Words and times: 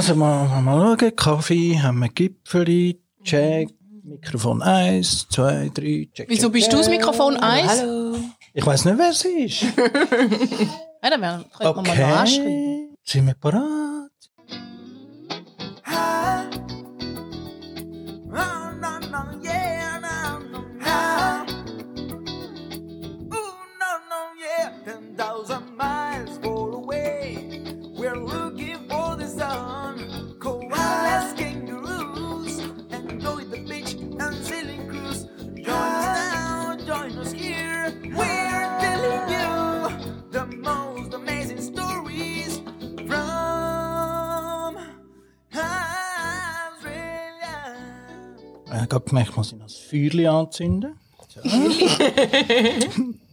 Also 0.00 0.14
mal, 0.14 0.48
mal, 0.48 0.62
mal 0.62 0.98
schauen. 0.98 1.14
Kaffee, 1.14 1.78
haben 1.78 1.98
wir 1.98 2.08
Gipfeli, 2.08 3.02
check. 3.22 3.68
Mikrofon 4.02 4.62
1, 4.62 5.28
2, 5.28 5.72
3, 5.74 6.08
check. 6.14 6.26
Wieso 6.26 6.46
check, 6.46 6.52
bist 6.54 6.72
du 6.72 6.78
das 6.78 6.88
Mikrofon 6.88 7.36
1? 7.36 7.68
Hallo. 7.68 8.16
Ich 8.54 8.64
weiß 8.64 8.86
nicht, 8.86 8.96
wer 8.96 9.10
es 9.10 9.22
ist. 9.26 9.62
Ja, 11.02 11.10
dann 11.10 11.44
könnte 11.50 11.74
man 11.74 11.86
mal 11.86 11.98
noch 11.98 12.16
anschreiben. 12.18 12.46
Okay. 12.46 12.88
Sind 13.04 13.26
wir 13.26 13.34
parat? 13.34 13.62
Ich 48.80 48.84
habe 48.84 48.88
gerade 48.88 49.04
gemerkt, 49.10 49.36
muss 49.36 49.52
ich 49.52 49.58
noch 49.58 49.66
das 49.66 49.76
Feuerchen 49.76 50.26
anzünden. 50.26 50.98
So. 51.32 51.40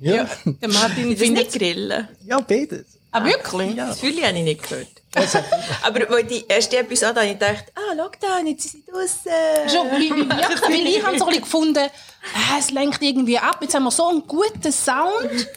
ja. 0.02 0.28
Der 0.46 0.70
Martin 0.70 1.12
Ich 1.12 1.18
findet... 1.18 1.48
nicht 1.48 1.58
grillen. 1.60 2.08
ja, 2.28 2.40
beides. 2.40 2.86
Ah, 3.12 3.26
wirklich? 3.26 3.76
Das 3.76 4.00
Fühle 4.00 4.28
habe 4.28 4.38
ich 4.38 4.44
nicht 4.44 4.62
gehört. 4.62 4.88
Aber 5.82 6.08
weil 6.12 6.26
die 6.26 6.46
erste 6.48 6.78
Episode 6.78 7.16
habe 7.16 7.26
ich 7.26 7.40
gedacht, 7.40 7.66
ah, 7.74 7.96
Lockdown, 7.96 8.46
jetzt 8.46 8.70
sind 8.70 8.86
sie 8.86 8.92
draussen. 8.92 9.32
Schon, 9.68 10.00
wie 10.00 10.12
wirklich, 10.12 10.62
weil 10.62 10.88
ich 10.88 11.04
habe 11.04 11.18
so 11.18 11.26
ein 11.26 11.42
gefunden, 11.42 11.90
ah, 12.36 12.58
es 12.60 12.70
lenkt 12.70 13.02
irgendwie 13.02 13.40
ab. 13.40 13.58
Jetzt 13.62 13.74
haben 13.74 13.86
wir 13.86 13.92
so 13.92 14.10
einen 14.10 14.28
guten 14.28 14.72
Sound 14.72 15.48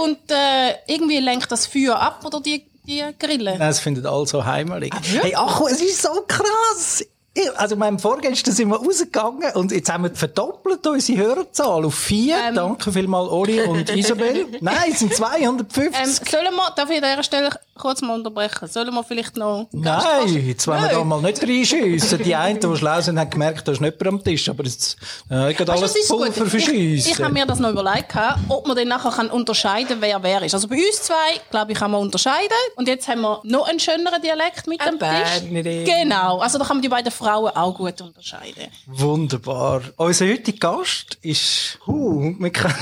und 0.00 0.18
äh, 0.30 0.74
irgendwie 0.86 1.18
lenkt 1.18 1.50
das 1.50 1.66
Feuer 1.66 1.98
ab 1.98 2.24
oder 2.24 2.40
die, 2.40 2.64
die 2.86 3.02
Grille. 3.18 3.58
Nein, 3.58 3.70
es 3.70 3.80
findet 3.80 4.06
alle 4.06 4.26
so 4.26 4.44
heimelig. 4.44 4.94
wirklich? 4.94 5.22
hey, 5.22 5.34
ach, 5.36 5.60
es 5.62 5.80
ist 5.82 6.00
so 6.02 6.22
krass. 6.28 7.04
Ich- 7.34 7.50
Also, 7.58 7.76
meinem 7.76 7.98
Vorgestern 7.98 8.54
sind 8.54 8.68
wir 8.68 8.76
rausgegangen 8.76 9.52
und 9.54 9.72
jetzt 9.72 9.90
haben 9.92 10.04
wir 10.04 10.14
verdoppelt 10.14 10.86
unsere 10.86 11.18
Hörerzahl 11.18 11.84
auf 11.84 11.94
vier. 11.94 12.36
Ähm. 12.48 12.54
Danke 12.54 12.92
vielmals, 12.92 13.30
Oli 13.30 13.60
und 13.62 13.88
Isabel. 13.96 14.46
Nein, 14.60 14.90
es 14.92 14.98
sind 14.98 15.14
250. 15.14 15.98
Ähm, 15.98 16.10
sollen 16.30 16.54
wir, 16.54 16.70
darf 16.76 16.90
ich 16.90 17.02
an 17.02 17.10
dieser 17.10 17.22
Stelle 17.22 17.50
kurz 17.74 18.02
mal 18.02 18.14
unterbrechen? 18.14 18.68
Sollen 18.68 18.92
wir 18.92 19.02
vielleicht 19.02 19.36
noch... 19.38 19.66
Nein, 19.72 20.46
jetzt 20.46 20.66
wollen 20.68 20.82
wir 20.82 20.88
da 20.90 21.04
mal 21.04 21.22
nicht 21.22 21.42
reinschiessen. 21.42 22.22
Die 22.22 22.34
einen, 22.34 22.60
die 22.60 22.76
schlau 22.76 23.00
sind, 23.00 23.18
haben 23.18 23.30
gemerkt, 23.30 23.66
da 23.66 23.72
ist 23.72 23.80
jemand 23.80 24.06
am 24.06 24.22
Tisch. 24.22 24.48
Aber 24.50 24.64
jetzt 24.64 24.96
äh, 25.30 25.54
geht 25.54 25.66
Weißt 25.66 25.82
alles 25.82 26.08
gut? 26.08 26.34
Pulver 26.34 26.44
Ich, 26.46 26.54
ich 26.54 26.64
verschiessen. 26.64 27.24
habe 27.24 27.32
mir 27.34 27.46
das 27.46 27.58
noch 27.58 27.70
überlegt, 27.70 28.12
ob 28.48 28.66
man 28.66 28.76
dann 28.76 28.88
nachher 28.88 29.10
kann 29.10 29.30
unterscheiden 29.30 29.88
kann, 29.88 30.00
wer 30.02 30.22
wer 30.22 30.42
ist. 30.42 30.54
Also 30.54 30.68
bei 30.68 30.76
uns 30.76 31.02
zwei, 31.02 31.40
glaube 31.50 31.72
ich, 31.72 31.78
kann 31.78 31.90
man 31.90 32.02
unterscheiden. 32.02 32.56
Und 32.76 32.88
jetzt 32.88 33.08
haben 33.08 33.22
wir 33.22 33.40
noch 33.44 33.66
einen 33.66 33.80
schöneren 33.80 34.20
Dialekt 34.22 34.66
mit 34.66 34.80
am 34.86 34.98
Tisch. 34.98 35.42
Genau, 35.86 36.38
also 36.40 36.58
da 36.58 36.64
kann 36.66 36.76
man 36.76 36.82
die 36.82 36.88
beiden 36.88 37.10
Frauen 37.22 37.50
auch 37.54 37.74
gut 37.76 38.00
unterscheiden. 38.00 38.68
Wunderbar. 38.86 39.82
Unser 39.96 40.26
heutiger 40.26 40.76
Gast 40.76 41.18
ist, 41.22 41.78
huh, 41.86 42.34
wir 42.38 42.50
kennen 42.50 42.74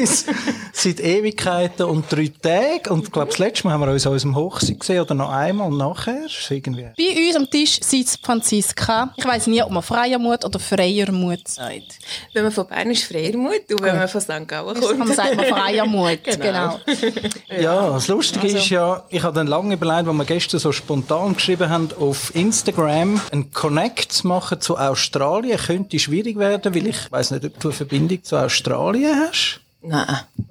uns 0.00 0.26
seit 0.72 1.00
Ewigkeiten 1.00 1.86
und 1.86 2.04
drei 2.10 2.32
Tagen. 2.40 2.90
Und 2.94 3.04
ich 3.06 3.12
glaube, 3.12 3.28
das 3.28 3.38
letzte 3.38 3.66
Mal 3.66 3.74
haben 3.74 3.80
wir 3.82 3.92
uns 3.92 4.06
an 4.06 4.12
unserem 4.12 4.36
Hochzeit 4.36 4.78
gesehen 4.80 5.00
oder 5.00 5.14
noch 5.14 5.30
einmal 5.30 5.70
nachher. 5.70 6.26
Irgendwie. 6.50 6.86
Bei 6.96 7.26
uns 7.26 7.36
am 7.36 7.50
Tisch 7.50 7.80
sitzt 7.82 8.20
Franziska. 8.24 9.12
Ich 9.16 9.24
weiss 9.24 9.46
nie, 9.46 9.62
ob 9.62 9.70
man 9.70 9.82
Freiermut 9.82 10.44
oder 10.44 10.58
Freiermut 10.58 11.46
sagt. 11.48 11.98
Wenn 12.32 12.44
man 12.44 12.52
von 12.52 12.66
Bern 12.66 12.90
ist, 12.90 13.04
Freiermut 13.04 13.70
und 13.70 13.82
wenn 13.82 13.96
man 13.96 14.08
von 14.08 14.20
St. 14.20 14.46
Gallen 14.46 14.80
kommt. 14.80 14.98
Man 14.98 15.12
sagt 15.12 15.36
man 15.36 15.46
Freiermut, 15.46 16.24
genau. 16.24 16.78
Genau. 16.88 17.60
Ja, 17.60 17.90
das 17.90 18.08
Lustige 18.08 18.44
Also- 18.46 18.56
ist 18.58 18.68
ja, 18.70 19.04
ich 19.10 19.22
habe 19.22 19.34
dann 19.34 19.46
lange 19.46 19.74
überlegt, 19.74 20.08
als 20.08 20.16
wir 20.16 20.24
gestern 20.24 20.60
so 20.60 20.72
spontan 20.72 21.34
geschrieben 21.34 21.68
haben, 21.68 21.90
auf 21.98 22.34
Instagram 22.34 23.20
einen 23.32 23.50
Connect 23.58 24.12
zu 24.12 24.28
machen 24.28 24.60
zu 24.60 24.78
Australien. 24.78 25.58
Könnte 25.58 25.98
schwierig 25.98 26.38
werden, 26.38 26.72
weil 26.72 26.86
ich 26.86 27.10
weiß 27.10 27.32
nicht, 27.32 27.44
ob 27.44 27.58
du 27.58 27.68
eine 27.68 27.76
Verbindung 27.76 28.22
zu 28.22 28.36
Australien 28.36 29.16
hast. 29.18 29.60
Nein. 29.80 30.06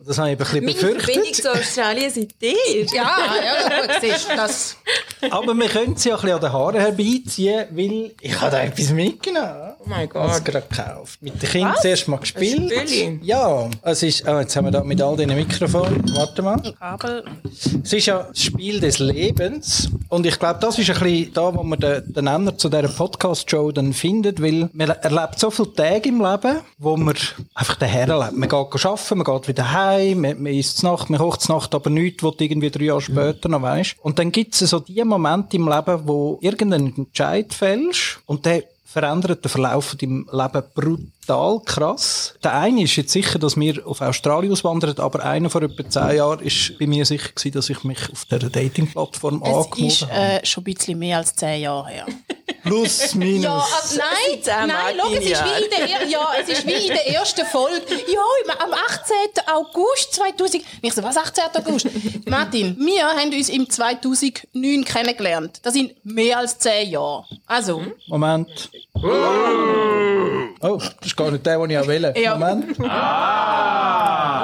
Das 0.05 0.17
habe 0.19 0.31
ich 0.31 0.35
ein 0.35 0.37
bisschen 0.37 0.63
Meine 0.63 0.75
Verbindung 0.77 1.05
befürchtet. 1.15 1.35
zu 1.43 1.51
Australien 1.51 2.09
seid 2.09 2.29
ihr. 2.39 2.85
Ja, 2.93 3.17
ja, 3.43 3.81
gut, 3.81 3.91
siehst 4.01 4.29
das... 4.35 4.77
Aber 5.31 5.53
wir 5.53 5.67
können 5.67 5.97
sie 5.97 6.09
ja 6.09 6.15
ein 6.15 6.21
bisschen 6.21 6.35
an 6.35 6.41
den 6.41 6.53
Haaren 6.53 6.79
herbeiziehen, 6.79 7.65
weil 7.71 8.11
ich 8.21 8.39
habe 8.39 8.51
da 8.51 8.61
etwas 8.63 8.89
mitgenommen. 8.91 9.73
Oh 9.79 9.83
mein 9.85 10.07
Ich 10.07 10.13
habe 10.13 10.27
es 10.29 10.35
Gott. 10.35 10.45
gerade 10.45 10.65
gekauft. 10.69 11.21
Mit 11.21 11.41
den 11.41 11.49
Kindern 11.49 11.75
zuerst 11.81 12.07
mal 12.07 12.17
gespielt. 12.17 12.71
Spüli? 12.71 13.19
Ja, 13.23 13.69
es 13.81 14.03
ist, 14.03 14.25
oh, 14.27 14.39
jetzt 14.39 14.55
haben 14.55 14.65
wir 14.65 14.71
da 14.71 14.83
mit 14.83 15.01
all 15.01 15.17
diesen 15.17 15.35
Mikrofonen. 15.35 16.03
Warte 16.15 16.41
mal. 16.41 16.73
Kabel. 16.79 17.25
Es 17.83 17.91
ist 17.93 18.05
ja 18.05 18.27
das 18.29 18.39
Spiel 18.41 18.79
des 18.79 18.99
Lebens. 18.99 19.89
Und 20.09 20.25
ich 20.25 20.39
glaube, 20.39 20.59
das 20.61 20.77
ist 20.79 20.89
ein 20.89 20.99
bisschen 20.99 21.33
da, 21.33 21.53
wo 21.53 21.63
man 21.63 21.79
den, 21.79 22.13
den 22.13 22.25
Nenner 22.25 22.57
zu 22.57 22.69
dieser 22.69 22.87
Podcast-Show 22.87 23.71
dann 23.73 23.91
findet, 23.93 24.41
weil 24.41 24.69
man 24.71 24.89
erlebt 24.91 25.39
so 25.39 25.49
viele 25.49 25.73
Tage 25.73 26.07
im 26.09 26.21
Leben, 26.21 26.59
wo 26.77 26.95
man 26.95 27.15
einfach 27.55 27.75
daher 27.75 28.07
erlebt. 28.07 28.33
Man 28.37 28.47
geht 28.47 28.85
arbeiten, 28.85 29.16
man 29.17 29.25
geht 29.25 29.47
wieder 29.47 29.71
heim, 29.71 30.21
man, 30.21 30.41
man 30.41 30.53
isst 30.53 30.83
Nacht, 30.83 31.09
man 31.09 31.19
kocht 31.19 31.47
Nacht, 31.49 31.75
aber 31.75 31.89
nichts, 31.89 32.23
was 32.23 32.37
du 32.37 32.43
irgendwie 32.43 32.71
drei 32.71 32.85
Jahre 32.85 33.01
später 33.01 33.49
noch 33.49 33.61
weisst. 33.61 33.95
Und 34.01 34.19
dann 34.19 34.31
gibt 34.31 34.59
es 34.59 34.69
so 34.69 34.79
die 34.79 35.03
Momente 35.03 35.57
im 35.57 35.67
Leben, 35.67 36.01
wo 36.05 36.37
irgendeinen 36.41 36.95
Entscheid 36.95 37.53
fällst 37.53 38.19
und 38.25 38.45
der 38.45 38.63
verändert 38.85 39.43
den 39.43 39.49
Verlauf 39.49 39.95
deinem 39.95 40.27
Leben 40.31 40.63
brutal 40.73 41.05
krass. 41.65 42.33
Der 42.43 42.53
eine 42.53 42.83
ist 42.83 42.95
jetzt 42.95 43.11
sicher, 43.11 43.37
dass 43.39 43.57
wir 43.57 43.85
auf 43.85 44.01
Australien 44.01 44.51
auswandern, 44.53 44.97
aber 44.99 45.23
einer 45.25 45.49
vor 45.49 45.61
etwa 45.61 45.89
zehn 45.89 46.17
Jahren 46.17 46.39
ist 46.39 46.77
bei 46.79 46.87
mir 46.87 47.05
sicher 47.05 47.29
gewesen, 47.29 47.51
dass 47.51 47.69
ich 47.69 47.83
mich 47.83 47.99
auf 48.11 48.25
dieser 48.25 48.49
Dating-Plattform 48.49 49.41
Es 49.43 49.49
angemeldet 49.49 49.77
ist 49.93 50.01
habe. 50.03 50.13
äh, 50.41 50.45
schon 50.45 50.61
ein 50.61 50.73
bisschen 50.73 50.99
mehr 50.99 51.17
als 51.17 51.35
zehn 51.35 51.61
Jahre 51.61 51.87
her. 51.89 52.05
Plus, 52.63 53.15
minus. 53.15 53.43
Ja, 53.43 53.65
also 53.81 53.97
nein, 53.99 54.67
nein, 54.67 54.95
schau, 54.99 55.09
es 55.13 55.23
ist 55.25 55.43
wie 55.45 55.63
in 55.63 55.69
der, 55.69 55.89
er- 56.01 56.07
ja, 56.07 56.27
es 56.41 56.49
ist 56.49 56.65
wie 56.67 56.73
in 56.73 56.87
der 56.87 57.07
ersten 57.15 57.45
Folge. 57.45 57.81
Ja, 57.89 58.21
im- 58.43 58.51
am 58.51 58.73
18. 58.73 59.15
August 59.53 60.13
2000. 60.15 60.63
Ich 60.81 60.93
so, 60.93 61.03
was 61.03 61.15
18. 61.17 61.43
August? 61.55 61.87
Martin, 62.25 62.75
wir 62.79 63.05
haben 63.05 63.33
uns 63.33 63.49
im 63.49 63.69
2009 63.69 64.83
kennengelernt. 64.85 65.59
Das 65.63 65.73
sind 65.73 65.93
mehr 66.05 66.39
als 66.39 66.57
zehn 66.59 66.89
Jahre. 66.89 67.25
Also, 67.45 67.81
Moment. 68.07 68.69
Oh, 70.59 70.77
das 70.77 70.93
ist 71.05 71.15
gar 71.17 71.31
nicht 71.31 71.45
der, 71.45 71.59
den 71.59 71.69
ich 71.71 71.77
auch 71.77 71.87
will. 71.87 72.13
Ja. 72.15 72.35
Moment. 72.37 72.77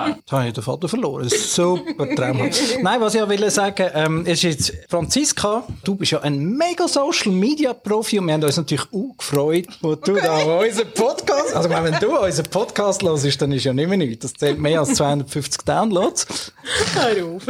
Jetzt 0.08 0.32
habe 0.32 0.48
ich 0.48 0.54
den 0.54 0.64
Vater 0.64 0.90
verloren. 0.90 1.30
Super 1.30 2.16
traumhaft. 2.16 2.60
Nein, 2.82 3.02
was 3.02 3.16
ich 3.16 3.22
auch 3.22 3.30
will 3.30 3.50
sagen, 3.50 3.90
ähm, 3.94 4.26
ist 4.26 4.44
jetzt, 4.44 4.74
Franziska, 4.90 5.64
du 5.84 5.96
bist 5.96 6.12
ja 6.12 6.22
ein 6.22 6.58
mega 6.58 6.88
Social 6.88 7.32
Media 7.32 7.74
Profi 7.84 8.20
und 8.20 8.28
wir 8.28 8.34
haben 8.34 8.44
uns 8.44 8.58
natürlich 8.58 8.86
auch 8.94 9.18
gefreut, 9.18 9.68
wo 9.82 9.96
du 9.96 10.16
da 10.16 10.44
unseren 10.58 10.92
Podcast, 10.94 11.56
also 11.56 11.70
wenn 11.70 12.00
du 12.00 12.18
unseren 12.20 12.50
Podcast 12.50 13.04
hörst, 13.04 13.42
dann 13.42 13.52
ist 13.52 13.64
ja 13.64 13.74
nicht 13.74 13.88
mehr 13.88 13.98
nichts. 13.98 14.24
Das 14.24 14.34
zählt 14.34 14.60
mehr 14.60 14.80
als 14.80 14.96
250 14.96 15.64
Downloads. 15.64 16.52
Hör 16.96 17.26
auf. 17.26 17.44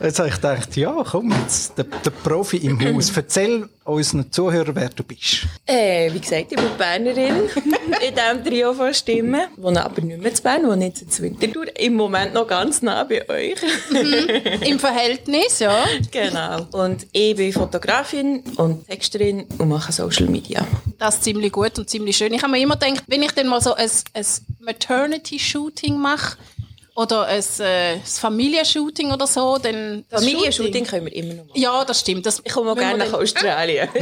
Jetzt 0.00 0.18
habe 0.18 0.28
ich 0.28 0.34
gedacht, 0.34 0.76
ja, 0.76 1.04
komm, 1.08 1.32
jetzt, 1.42 1.78
der, 1.78 1.84
der 1.84 2.10
Profi 2.10 2.58
im 2.58 2.80
Haus. 2.80 3.12
Erzähl 3.14 3.68
unseren 3.84 4.30
Zuhörern, 4.30 4.74
wer 4.76 4.88
du 4.88 5.02
bist. 5.02 5.46
Äh, 5.66 6.12
wie 6.12 6.20
gesagt, 6.20 6.46
ich 6.50 6.56
bin 6.56 6.76
Bernerin 6.78 7.48
in 8.06 8.14
diesem 8.14 8.44
Trio 8.44 8.74
von 8.74 8.92
Stimmen. 8.94 9.42
Wohne 9.56 9.84
aber 9.84 10.00
nicht 10.02 10.20
mehr 10.20 10.34
zu 10.34 10.42
Bern, 10.42 10.66
wohne 10.66 10.86
jetzt 10.86 11.02
in 11.02 11.24
Winterthur. 11.24 11.64
Im 11.78 11.94
Moment 11.94 12.34
noch 12.34 12.46
ganz 12.46 12.82
nah 12.82 13.04
bei 13.04 13.28
euch. 13.28 13.56
im 14.66 14.78
Verhältnis, 14.78 15.58
ja. 15.60 15.84
genau. 16.10 16.66
Und 16.72 17.06
ich 17.12 17.36
bin 17.36 17.52
Fotografin 17.52 18.42
und 18.56 18.86
Texterin 18.88 19.46
und 19.58 19.68
mache 19.68 19.92
Social 19.92 20.26
Media. 20.26 20.66
Das 20.98 21.16
ist 21.16 21.24
ziemlich 21.24 21.52
gut 21.52 21.78
und 21.78 21.88
ziemlich 21.88 22.16
schön. 22.16 22.32
Ich 22.32 22.42
habe 22.42 22.52
mir 22.52 22.60
immer 22.60 22.76
gedacht, 22.76 23.04
wenn 23.06 23.22
ich 23.22 23.32
dann 23.32 23.48
mal 23.48 23.60
so 23.60 23.74
ein, 23.74 23.90
ein 24.14 24.26
Maternity-Shooting 24.60 25.96
mache 25.96 26.36
oder 26.94 27.26
ein, 27.26 27.42
äh, 27.60 27.94
ein 27.94 28.02
Familienshooting 28.04 29.12
oder 29.12 29.26
so, 29.26 29.58
dann... 29.58 30.04
das 30.10 30.22
Familienshooting 30.22 30.84
können 30.84 31.06
wir 31.06 31.14
immer 31.14 31.34
noch 31.34 31.44
machen. 31.46 31.60
Ja, 31.60 31.84
das 31.84 32.00
stimmt. 32.00 32.26
Das, 32.26 32.42
Ich 32.44 32.52
komme 32.52 32.72
auch 32.72 32.76
gerne 32.76 32.98
nach 32.98 33.12
Australien. 33.12 33.88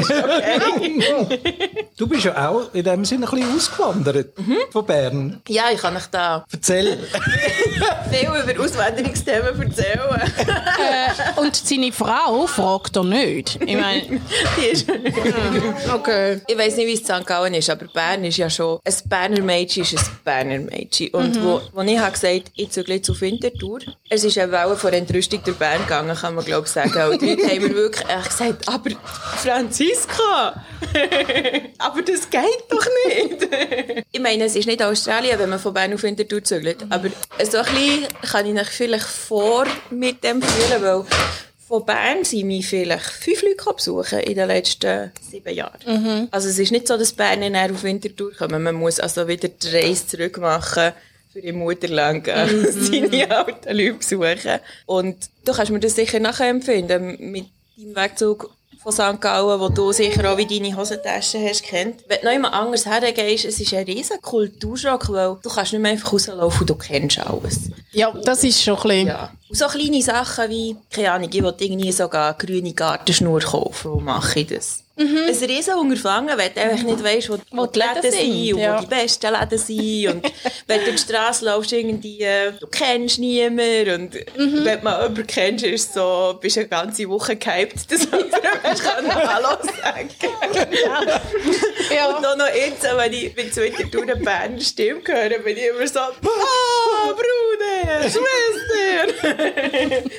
Du 1.97 2.07
bist 2.07 2.25
ja 2.25 2.49
auch 2.49 2.73
in 2.73 2.83
dem 2.83 3.05
Sinne 3.05 3.27
ein 3.31 3.39
bisschen 3.39 3.57
ausgewandert 3.57 4.33
von 4.71 4.87
Bern. 4.87 5.43
ja, 5.49 5.65
ich 5.71 5.81
kann 5.81 5.95
euch 5.97 6.07
da 6.07 6.47
Erzähl. 6.51 6.99
viel 8.11 8.53
über 8.53 8.65
Auswanderungsthemen 8.65 9.63
erzählen. 9.63 10.01
Äh, 10.41 11.41
und 11.41 11.57
seine 11.57 11.93
Frau 11.93 12.47
fragt 12.47 12.97
er 12.97 13.05
nicht. 13.05 13.59
Ich 13.65 13.77
meine, 13.77 14.03
Die 14.57 14.67
ist 14.67 14.87
okay. 15.93 16.41
Ich 16.47 16.57
weiß 16.57 16.77
nicht, 16.77 16.87
wie 16.87 16.95
es 16.95 17.01
in 17.01 17.07
St. 17.07 17.27
Gallen 17.27 17.55
ist, 17.55 17.71
aber 17.71 17.87
Bern 17.87 18.25
ist 18.25 18.37
ja 18.37 18.51
schon, 18.51 18.79
ein 18.85 18.95
Berner 19.07 19.43
Mädchen 19.43 19.83
ist 19.83 19.95
ein 19.95 20.19
Berner 20.25 20.59
Mädchen. 20.59 21.09
Und 21.11 21.43
wo, 21.43 21.61
wo 21.73 21.81
ich 21.83 21.99
habe 21.99 22.13
gesagt, 22.13 22.53
ich 22.55 22.71
zügle 22.71 23.01
auf 23.09 23.21
Winterthur, 23.21 23.81
es 24.09 24.25
ist 24.25 24.39
eine 24.39 24.53
Welle 24.53 24.77
von 24.77 24.93
Entrüstung 24.93 25.43
durch 25.45 25.57
Bern 25.57 25.83
gegangen, 25.83 26.17
kann 26.17 26.35
man 26.35 26.45
glaube 26.45 26.67
ich 26.67 26.73
sagen. 26.73 26.93
Und 27.11 27.23
die 27.23 27.31
Leute 27.31 27.49
haben 27.49 27.63
mir 27.63 27.75
wirklich 27.75 28.09
echt 28.09 28.31
gesagt, 28.31 28.69
aber 28.69 28.91
Franziska, 29.37 30.63
aber 31.79 32.03
das 32.03 32.29
geht 32.29 32.65
doch 32.69 32.87
nicht. 33.07 33.49
ich 34.13 34.21
meine, 34.21 34.45
es 34.45 34.57
ist 34.57 34.67
nicht 34.67 34.83
Australien, 34.83 35.39
wenn 35.39 35.51
man 35.51 35.59
von 35.59 35.75
Bern 35.75 35.95
auf 35.95 36.03
Winterthur 36.03 36.43
zügelt, 36.43 36.79
aber 36.89 37.09
so 37.51 37.59
ein 37.59 37.65
bisschen 37.65 38.09
kann 38.23 38.47
ich 38.47 38.55
mich 38.55 38.69
vielleicht 38.69 39.07
vor 39.07 39.67
mit 39.91 40.23
dem 40.25 40.43
fühlen, 40.43 40.83
weil 40.83 41.05
von 41.69 41.85
Bern 41.85 42.25
sind 42.25 42.49
mich 42.49 42.67
vielleicht 42.67 43.05
fünf 43.05 43.43
Leute 43.43 43.75
besuchen 43.75 44.19
in 44.21 44.35
den 44.35 44.49
letzten 44.49 45.13
sieben 45.21 45.55
Jahren. 45.55 46.29
Also 46.33 46.49
es 46.49 46.59
ist 46.59 46.73
nicht 46.73 46.89
so, 46.89 46.97
dass 46.97 47.13
Bern 47.13 47.41
näher 47.41 47.71
auf 47.71 47.85
Winterthur 47.85 48.33
kommen. 48.33 48.63
Man 48.63 48.75
muss 48.75 48.99
also 48.99 49.29
wieder 49.29 49.49
die 49.49 49.69
Reise 49.69 50.07
zurück 50.07 50.39
machen 50.39 50.93
für 51.33 51.41
im 51.41 51.59
Mutterland 51.59 52.25
gehen, 52.25 52.67
seine 52.71 53.31
alten 53.31 53.77
Leute 53.77 53.95
besuchen. 53.95 54.61
Und 54.87 55.17
du 55.45 55.53
kannst 55.53 55.71
mir 55.71 55.81
das 55.81 55.95
sicher 55.95 56.19
nachempfinden 56.19 57.31
mit 57.31 57.47
deinem 57.77 57.97
Wegzug 57.97 58.51
von 58.83 58.93
St. 58.93 59.21
Gallen, 59.21 59.61
wo 59.61 59.69
du 59.69 59.93
sicher 59.93 60.33
auch 60.33 60.39
wie 60.39 60.47
deine 60.47 60.75
Hosentasche 60.75 61.39
hast 61.39 61.63
kennt. 61.63 62.03
Wenn 62.09 62.21
du 62.21 62.25
noch 62.25 62.33
jemand 62.33 62.55
anders 62.55 62.87
hergehst, 62.87 63.45
es 63.45 63.61
ist 63.61 63.75
ein 63.75 63.85
riesen 63.85 64.21
Kulturschock, 64.23 65.13
weil 65.13 65.37
du 65.43 65.51
kannst 65.51 65.73
nicht 65.73 65.83
mehr 65.83 65.93
einfach 65.93 66.13
rauslaufen 66.13 66.61
und 66.63 66.71
du 66.71 66.75
kennst 66.75 67.19
alles. 67.19 67.71
Ja, 67.93 68.11
das 68.25 68.43
ist 68.43 68.63
schon 68.63 68.77
ein 68.77 68.83
bisschen... 68.83 69.07
Ja. 69.09 69.33
Und 69.49 69.59
so 69.59 69.67
kleine 69.67 70.01
Sachen 70.01 70.49
wie, 70.49 70.77
keine 70.91 71.13
Ahnung, 71.13 71.29
ich 71.31 71.43
will 71.43 71.55
irgendwie 71.59 71.93
sogar 71.93 72.29
eine 72.29 72.39
grüne 72.39 72.73
Gartenschnur 72.73 73.41
kaufen. 73.41 73.93
Wo 73.93 74.01
mache 74.01 74.41
ich 74.41 74.47
das? 74.47 74.83
Ein 75.01 75.45
riesen 75.45 75.75
Unterfangen, 75.75 76.37
wenn 76.37 76.55
du 76.55 76.61
einfach 76.61 76.83
nicht 76.83 77.03
weißt, 77.05 77.31
wo, 77.31 77.39
wo 77.53 77.67
die 77.67 77.79
Läden 77.79 78.13
sind 78.13 78.55
und 78.55 78.61
ja. 78.61 78.77
wo 78.77 78.81
die 78.83 78.87
besten 78.87 79.33
Läden 79.33 79.59
sind. 79.59 80.07
Und 80.09 80.33
wenn 80.67 80.81
du 80.81 80.87
durch 80.87 81.05
die 81.05 81.13
Straße 81.13 81.45
laufst, 81.45 81.73
irgendwie, 81.73 82.27
du 82.61 82.67
kennst 82.67 83.19
niemanden. 83.19 83.91
Und 83.95 84.15
wenn 84.37 84.79
du 84.79 84.85
mal 84.85 85.03
jemanden 85.03 85.27
kennst, 85.27 85.65
ist 85.65 85.95
so, 85.95 86.39
bist 86.41 86.57
du 86.57 86.61
eine 86.61 86.69
ganze 86.69 87.09
Woche 87.09 87.37
gehypt, 87.37 87.77
dass 87.91 88.05
jemand 88.05 88.31
kann 88.83 89.15
Hallo 89.15 89.57
sagen 89.83 90.11
Ja. 91.91 92.17
Und 92.17 92.27
auch 92.27 92.37
noch 92.37 92.55
jetzt, 92.55 92.83
wenn 92.83 93.13
ich 93.13 93.35
mit 93.35 93.55
so 93.55 93.61
Winterthur 93.63 94.03
eine 94.03 94.17
Berner 94.17 94.61
Stimme 94.61 95.01
höre, 95.07 95.39
bin 95.39 95.57
ich 95.57 95.67
immer 95.67 95.87
so, 95.87 96.01
ah, 96.01 96.13
Bruder, 96.21 97.60
Schwester. 98.09 98.61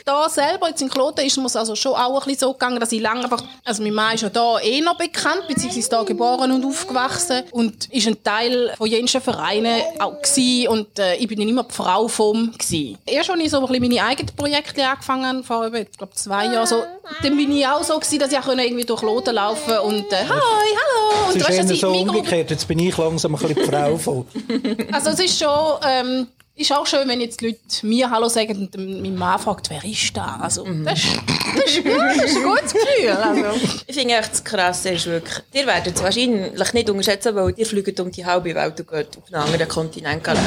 Da 0.05 0.29
selber, 0.29 0.69
jetzt 0.69 0.81
in 0.81 0.89
Kloten, 0.89 1.25
ist 1.25 1.37
es 1.37 1.55
also 1.55 1.75
schon 1.75 1.93
auch 1.93 2.13
ein 2.21 2.23
bisschen 2.25 2.39
so 2.39 2.53
gegangen, 2.53 2.79
dass 2.79 2.91
ich 2.91 3.01
lange 3.01 3.23
einfach, 3.23 3.43
also 3.63 3.83
mein 3.83 3.93
Mann 3.93 4.15
ist 4.15 4.21
ja 4.21 4.29
da 4.29 4.59
eh 4.59 4.81
noch 4.81 4.97
bekannt, 4.97 5.47
beziehungsweise 5.47 5.89
da 5.89 6.03
geboren 6.03 6.51
und 6.51 6.65
aufgewachsen 6.65 7.43
und 7.51 7.89
ist 7.91 8.07
ein 8.07 8.23
Teil 8.23 8.73
von 8.77 8.87
jensten 8.87 9.21
Vereinen 9.21 9.81
auch 9.99 10.21
gewesen 10.21 10.67
und 10.69 10.99
äh, 10.99 11.15
ich 11.15 11.27
bin 11.27 11.39
dann 11.39 11.49
immer 11.49 11.63
die 11.63 11.73
Frau 11.73 12.07
vom 12.07 12.51
gewesen. 12.51 12.97
Erst 13.05 13.29
als 13.29 13.39
ich 13.39 13.49
so 13.49 13.57
ein 13.57 13.67
bisschen 13.67 13.81
meine 13.89 14.03
eigenen 14.03 14.35
Projekte 14.35 14.87
angefangen 14.87 15.25
habe, 15.25 15.43
vor 15.43 15.65
über, 15.65 15.79
ich 15.79 15.91
glaube, 15.97 16.13
zwei 16.13 16.45
Jahren 16.45 16.67
so, 16.67 16.83
dann 17.23 17.37
bin 17.37 17.51
ich 17.51 17.67
auch 17.67 17.83
so 17.83 17.95
gewesen, 17.97 18.19
dass 18.19 18.31
ich 18.31 18.37
auch 18.37 18.47
irgendwie 18.47 18.85
durch 18.85 19.01
Kloten 19.01 19.35
laufen 19.35 19.77
und 19.79 20.11
äh, 20.11 20.17
«Hi, 20.17 20.29
hallo!» 20.29 21.29
Es 21.29 21.35
und 21.35 21.41
ist 21.41 21.49
weißt 21.49 21.79
so 21.81 21.91
umgekehrt. 21.91 22.51
Jetzt 22.51 22.67
bin 22.67 22.79
ich 22.79 22.97
langsam 22.97 23.35
ein 23.35 23.41
bisschen 23.41 23.55
die 23.55 23.69
Frau 23.69 23.97
von. 23.97 24.25
Also 24.91 25.11
es 25.11 25.19
ist 25.19 25.39
schon, 25.39 25.79
ähm, 25.87 26.27
ist 26.55 26.71
auch 26.73 26.85
schön, 26.85 27.07
wenn 27.07 27.21
jetzt 27.21 27.41
die 27.41 27.47
Leute 27.47 27.59
mir 27.83 28.09
Hallo 28.09 28.27
sagen 28.27 28.57
und 28.57 28.77
mein 28.77 29.15
Mann 29.15 29.39
fragt, 29.39 29.69
wer 29.69 29.83
ist 29.83 30.15
da? 30.15 30.37
Also 30.41 30.65
das, 30.83 30.99
ist, 30.99 31.17
das, 31.55 31.65
ist, 31.65 31.85
ja, 31.85 32.13
das 32.13 32.25
ist 32.25 32.37
ein 32.37 32.43
gutes 32.43 32.73
Gefühl. 32.73 33.09
Also. 33.09 33.67
Ich 33.87 33.95
finde 33.95 34.15
echt 34.15 34.31
das 34.31 34.43
Krasse 34.43 34.89
ist 34.89 35.05
wirklich, 35.05 35.43
ihr 35.53 35.65
werdet 35.65 35.95
es 35.95 36.03
wahrscheinlich 36.03 36.73
nicht 36.73 36.89
unterschätzen, 36.89 37.35
weil 37.35 37.53
ihr 37.55 37.65
fliegt 37.65 37.99
um 37.99 38.11
die 38.11 38.25
halbe 38.25 38.53
Welt 38.53 38.79
und 38.79 38.89
geht 38.89 39.17
auf 39.17 39.23
einen 39.31 39.41
anderen 39.41 39.67
Kontinent 39.67 40.27
leben. 40.27 40.39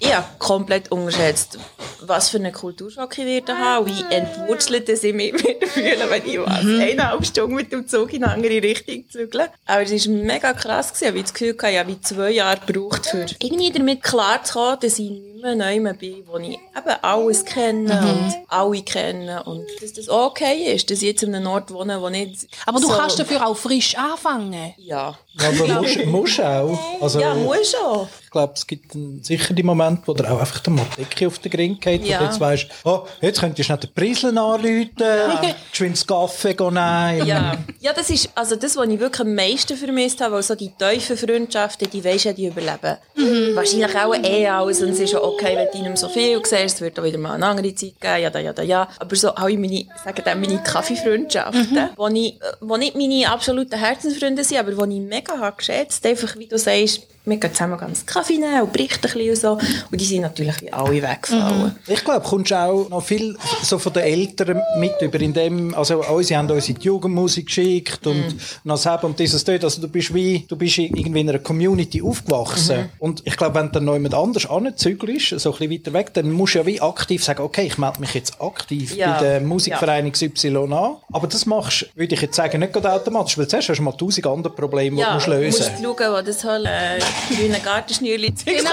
Ich 0.00 0.14
habe 0.14 0.26
komplett 0.38 0.90
unterschätzt, 0.90 1.58
was 2.00 2.28
für 2.28 2.38
einen 2.38 2.52
Kulturschock 2.52 3.16
ich 3.18 3.24
werde 3.24 3.56
haben, 3.56 3.86
wie 3.86 4.14
entwurzelt 4.14 4.88
es 4.88 5.04
ich 5.04 5.14
mich 5.14 5.32
fühlen, 5.68 6.10
wenn 6.10 6.26
ich 6.26 6.38
was, 6.40 6.64
eineinhalb 6.64 7.24
Stunden 7.24 7.54
mit 7.54 7.72
dem 7.72 7.86
Zug 7.86 8.12
in 8.12 8.24
eine 8.24 8.34
andere 8.34 8.62
Richtung 8.62 9.04
zügle. 9.08 9.48
Aber 9.66 9.82
es 9.82 10.08
war 10.08 10.14
mega 10.14 10.52
krass, 10.52 10.92
gewesen, 10.92 11.14
weil 11.14 11.16
ich 11.18 11.22
das 11.22 11.34
Gefühl 11.34 11.56
hatte, 11.56 11.72
ich 11.72 11.78
habe 11.78 11.88
wie 11.90 12.00
zwei 12.00 12.30
Jahre 12.30 12.60
gebraucht, 12.66 13.06
für 13.06 13.26
irgendwie 13.40 13.70
damit 13.70 14.02
klarzukommen, 14.02 14.78
dass 14.80 14.98
ich 14.98 15.31
mehr 15.42 15.54
neu 15.54 15.92
bin, 15.94 16.26
wo 16.26 16.38
ich 16.38 16.54
eben 16.54 16.96
alles 17.02 17.44
kenne 17.44 18.00
und 18.00 18.34
alle 18.48 18.82
kenne 18.82 19.42
und 19.44 19.66
dass 19.80 19.92
das 19.92 20.08
okay 20.08 20.74
ist, 20.74 20.90
dass 20.90 20.98
ich 20.98 21.08
jetzt 21.08 21.24
an 21.24 21.34
einem 21.34 21.46
Ort 21.48 21.72
wohne, 21.72 22.00
wo 22.00 22.08
nicht 22.08 22.48
Aber 22.66 22.80
du 22.80 22.86
so, 22.86 22.92
kannst 22.94 23.18
dafür 23.18 23.46
auch 23.46 23.56
frisch 23.56 23.96
anfangen. 23.96 24.74
Ja. 24.78 25.18
Ja, 25.40 25.48
aber 25.48 25.80
musst, 25.82 26.06
musst 26.06 26.40
auch. 26.40 26.78
Also, 27.00 27.20
Ja, 27.20 27.34
muss 27.34 27.70
schon. 27.72 28.06
Ich 28.24 28.30
glaube, 28.30 28.52
es 28.56 28.66
gibt 28.66 28.92
sicher 29.22 29.52
die 29.54 29.62
Momente, 29.62 30.02
wo 30.06 30.14
dir 30.14 30.30
auch 30.30 30.40
einfach 30.40 30.60
der 30.60 30.72
Matecki 30.72 31.26
auf 31.26 31.38
den 31.38 31.50
Gring 31.52 31.78
geht 31.80 32.06
Ja. 32.06 32.18
und 32.20 32.26
jetzt 32.26 32.40
weisst, 32.40 32.66
oh, 32.84 33.02
jetzt 33.20 33.40
könntest 33.40 33.68
du 33.68 33.72
nicht 33.74 33.82
den 33.84 33.92
Preislen 33.94 34.38
anrufen, 34.38 34.90
ja. 34.98 35.40
geschwind 35.70 35.96
das 35.96 36.06
Kaffee 36.06 36.54
gehen 36.54 36.74
nehmen. 36.74 37.26
Ja. 37.26 37.56
ja, 37.80 37.92
das 37.92 38.08
ist 38.10 38.30
also 38.34 38.56
das, 38.56 38.76
was 38.76 38.88
ich 38.88 38.98
wirklich 38.98 39.20
am 39.20 39.34
meisten 39.34 39.76
vermisst 39.76 40.20
habe, 40.22 40.34
weil 40.36 40.42
so 40.42 40.54
die 40.54 40.70
tiefen 40.72 41.16
Freundschaften, 41.16 41.90
die 41.90 42.02
weisst 42.04 42.24
ja, 42.24 42.32
die 42.32 42.46
überleben. 42.46 42.96
Wahrscheinlich 43.54 43.96
auch 43.96 44.14
eh 44.14 44.46
alles 44.48 44.82
und 44.82 44.90
es 44.90 45.00
ist 45.00 45.12
ja 45.12 45.22
okay, 45.22 45.54
wenn 45.56 45.68
du 45.70 45.78
nicht 45.78 45.88
mehr 45.88 45.96
so 45.96 46.08
viel 46.08 46.40
siehst, 46.44 46.76
es 46.76 46.80
wird 46.80 46.98
auch 46.98 47.04
wieder 47.04 47.18
mal 47.18 47.34
eine 47.34 47.46
andere 47.46 47.74
Zeit 47.74 48.00
geben, 48.00 48.22
ja, 48.22 48.30
da, 48.30 48.38
ja, 48.38 48.52
da, 48.52 48.62
ja. 48.62 48.88
Aber 48.98 49.14
so 49.16 49.30
alle 49.34 49.56
meine, 49.58 49.84
sagen 50.04 50.22
dann 50.24 50.40
meine 50.40 50.62
Kaffeefreundschaften, 50.62 51.90
wo, 51.96 52.06
ich, 52.08 52.38
wo 52.60 52.76
nicht 52.76 52.94
meine 52.96 53.30
absoluten 53.30 53.78
Herzensfreunde 53.78 54.42
sind, 54.44 54.58
aber 54.58 54.72
die 54.86 54.96
ich 54.96 55.00
mega 55.02 55.21
habe 55.30 55.56
geschätzt, 55.56 56.04
einfach 56.06 56.36
wie 56.36 56.46
du 56.46 56.58
sagst, 56.58 57.02
wir 57.24 57.36
gehen 57.36 57.52
zusammen 57.52 57.78
ganz 57.78 58.04
Kaffee 58.04 58.36
nehmen 58.36 58.62
und 58.62 58.72
berichten 58.72 59.06
ein 59.06 59.12
bisschen 59.12 59.30
und 59.30 59.36
so. 59.36 59.52
Und 59.92 60.00
die 60.00 60.04
sind 60.04 60.22
natürlich 60.22 60.60
wie 60.60 60.72
alle 60.72 61.00
weggefallen. 61.00 61.76
Ich 61.86 62.02
glaube, 62.04 62.26
kommst 62.26 62.50
du 62.50 62.56
auch 62.56 62.88
noch 62.88 63.00
viel 63.04 63.36
so 63.62 63.78
von 63.78 63.92
den 63.92 64.02
Eltern 64.02 64.60
mit 64.78 65.00
über, 65.00 65.20
in 65.20 65.32
dem, 65.32 65.72
also 65.72 66.02
unsere 66.04 66.38
haben 66.40 66.50
uns 66.50 66.68
in 66.68 66.74
die 66.80 66.86
Jugendmusik 66.86 67.46
geschickt 67.46 68.04
und 68.08 68.16
Mhm. 68.16 68.38
noch 68.64 68.82
das 68.82 69.04
und 69.04 69.20
dieses 69.20 69.44
dort, 69.44 69.62
also 69.62 69.80
du 69.80 69.86
bist 69.86 70.12
wie, 70.12 70.44
du 70.48 70.56
bist 70.56 70.78
irgendwie 70.78 71.20
in 71.20 71.28
einer 71.28 71.38
Community 71.38 72.02
aufgewachsen 72.02 72.76
Mhm. 72.80 72.88
und 72.98 73.22
ich 73.24 73.36
glaube, 73.36 73.54
wenn 73.54 73.66
du 73.66 73.72
dann 73.74 73.84
noch 73.84 73.92
jemand 73.94 74.14
anders 74.14 74.46
anzügelst, 74.50 75.38
so 75.38 75.52
ein 75.52 75.58
bisschen 75.58 75.70
weiter 75.70 75.92
weg, 75.92 76.12
dann 76.14 76.28
musst 76.32 76.54
du 76.54 76.58
ja 76.58 76.66
wie 76.66 76.80
aktiv 76.80 77.22
sagen, 77.22 77.42
okay, 77.44 77.66
ich 77.66 77.78
melde 77.78 78.00
mich 78.00 78.14
jetzt 78.14 78.40
aktiv 78.40 78.96
Ja. 78.96 79.12
bei 79.12 79.20
der 79.20 79.40
Musikverein 79.42 80.10
XY 80.10 80.56
an, 80.56 80.96
aber 81.12 81.28
das 81.28 81.46
machst, 81.46 81.86
würde 81.94 82.16
ich 82.16 82.20
jetzt 82.20 82.34
sagen, 82.34 82.58
nicht 82.58 82.72
gerade 82.72 82.92
automatisch, 82.92 83.38
weil 83.38 83.46
zuerst 83.46 83.68
hast 83.68 83.78
du 83.78 83.82
mal 83.84 83.92
tausend 83.92 84.26
andere 84.26 84.52
Probleme, 84.52 84.96
die 84.96 85.11
du 85.12 85.14
musst 85.14 85.26
lösen 85.28 85.82
musst 85.82 85.98
schauen, 86.00 86.12
wo 86.16 86.20
das 86.22 86.44
halt, 86.44 86.66
äh, 86.66 87.34
grüne 87.34 87.58
Gartenschnürli 87.60 88.34
Genau. 88.44 88.70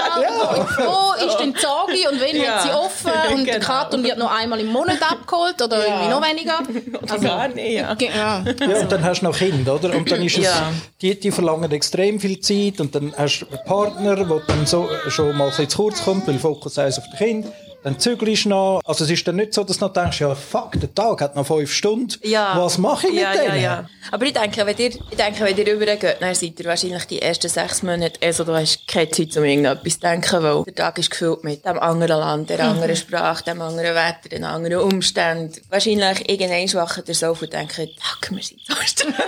Und 0.60 0.68
wo 0.78 1.26
ist 1.26 1.36
denn 1.38 1.52
die 1.54 1.60
Sorge 1.60 2.10
und 2.10 2.20
wann 2.20 2.36
Ja. 2.36 2.52
hat 2.56 2.62
sie 2.62 2.70
offen 2.70 3.12
und 3.34 3.44
der 3.46 3.54
Genau. 3.60 3.66
Karton 3.66 4.02
wird 4.02 4.18
noch 4.18 4.30
einmal 4.30 4.60
im 4.60 4.68
Monat 4.68 4.98
abgeholt 5.02 5.60
oder 5.62 5.86
irgendwie 5.86 6.08
noch 6.08 6.22
weniger. 6.22 6.58
Oder 7.02 7.18
gar 7.18 7.48
nicht, 7.48 7.72
ja. 7.72 7.96
Ja. 7.98 8.44
Ja, 8.60 8.80
und 8.80 8.92
dann 8.92 9.04
hast 9.04 9.20
du 9.20 9.26
noch 9.26 9.36
Kinder, 9.36 9.74
oder? 9.74 9.94
Und 9.94 10.10
dann 10.10 10.22
ist 10.22 10.38
es, 10.38 10.44
Ja. 10.44 10.72
die, 11.02 11.18
die 11.18 11.30
verlangen 11.30 11.70
extrem 11.72 12.20
viel 12.20 12.40
Zeit 12.40 12.80
und 12.80 12.94
dann 12.94 13.12
hast 13.16 13.40
du 13.40 13.46
einen 13.46 13.64
Partner, 13.64 14.16
der 14.16 14.40
dann 14.46 14.66
so, 14.66 14.88
schon 15.08 15.36
mal 15.36 15.44
ein 15.44 15.50
bisschen 15.50 15.68
zu 15.68 15.76
kurz 15.78 16.02
kommt, 16.04 16.26
weil 16.26 16.38
Fokus 16.38 16.78
eins 16.78 16.98
auf 16.98 17.04
das 17.10 17.18
Kind. 17.18 17.46
Dann 17.82 17.98
zügelst 17.98 18.44
du 18.44 18.50
noch. 18.50 18.80
Also 18.84 19.04
es 19.04 19.10
ist 19.10 19.26
dann 19.26 19.36
nicht 19.36 19.54
so, 19.54 19.64
dass 19.64 19.78
du 19.78 19.86
noch 19.86 19.92
denkst, 19.92 20.20
ja 20.20 20.34
fuck, 20.34 20.72
der 20.78 20.94
Tag 20.94 21.22
hat 21.22 21.34
noch 21.34 21.46
fünf 21.46 21.72
Stunden. 21.72 22.14
Ja. 22.22 22.54
Was 22.56 22.76
mache 22.76 23.06
ich 23.06 23.14
mit 23.14 23.22
ja, 23.22 23.32
denen? 23.32 23.46
Ja, 23.46 23.54
ja. 23.56 23.88
Aber 24.12 24.26
ich 24.26 24.32
denke, 24.34 24.66
wenn 24.66 24.76
ihr, 24.76 24.88
ich 24.88 25.16
denke, 25.16 25.44
wenn 25.44 25.56
ihr 25.56 25.66
rübergeht, 25.66 26.16
dann 26.20 26.34
seid 26.34 26.60
ihr 26.60 26.66
wahrscheinlich 26.66 27.04
die 27.06 27.22
ersten 27.22 27.48
sechs 27.48 27.82
Monate, 27.82 28.20
also 28.22 28.44
du 28.44 28.54
hast 28.54 28.86
keine 28.86 29.10
Zeit, 29.10 29.34
um 29.36 29.44
irgendetwas 29.44 29.94
zu 29.94 30.00
denken, 30.00 30.42
weil 30.42 30.64
der 30.64 30.74
Tag 30.74 30.98
ist 30.98 31.10
gefüllt 31.10 31.42
mit 31.42 31.64
dem 31.64 31.78
anderen 31.78 32.20
Land, 32.20 32.50
der 32.50 32.60
anderen 32.60 32.96
Sprache, 32.96 33.44
dem 33.44 33.62
anderen 33.62 33.94
Wetter, 33.94 34.28
den 34.30 34.44
anderen 34.44 34.80
Umständen. 34.80 35.60
Wahrscheinlich 35.70 36.28
irgendwann 36.28 36.72
wacht 36.82 37.08
ihr 37.08 37.14
so 37.14 37.28
auf 37.28 37.40
und 37.40 37.52
denkt, 37.52 37.74
fuck, 37.74 38.30
wir 38.30 38.42
sind 38.42 38.60
so 38.66 38.74
streng. 38.84 39.14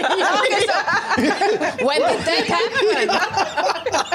When 1.16 2.02
did 2.02 2.24
that 2.26 2.48
happen? 2.48 3.10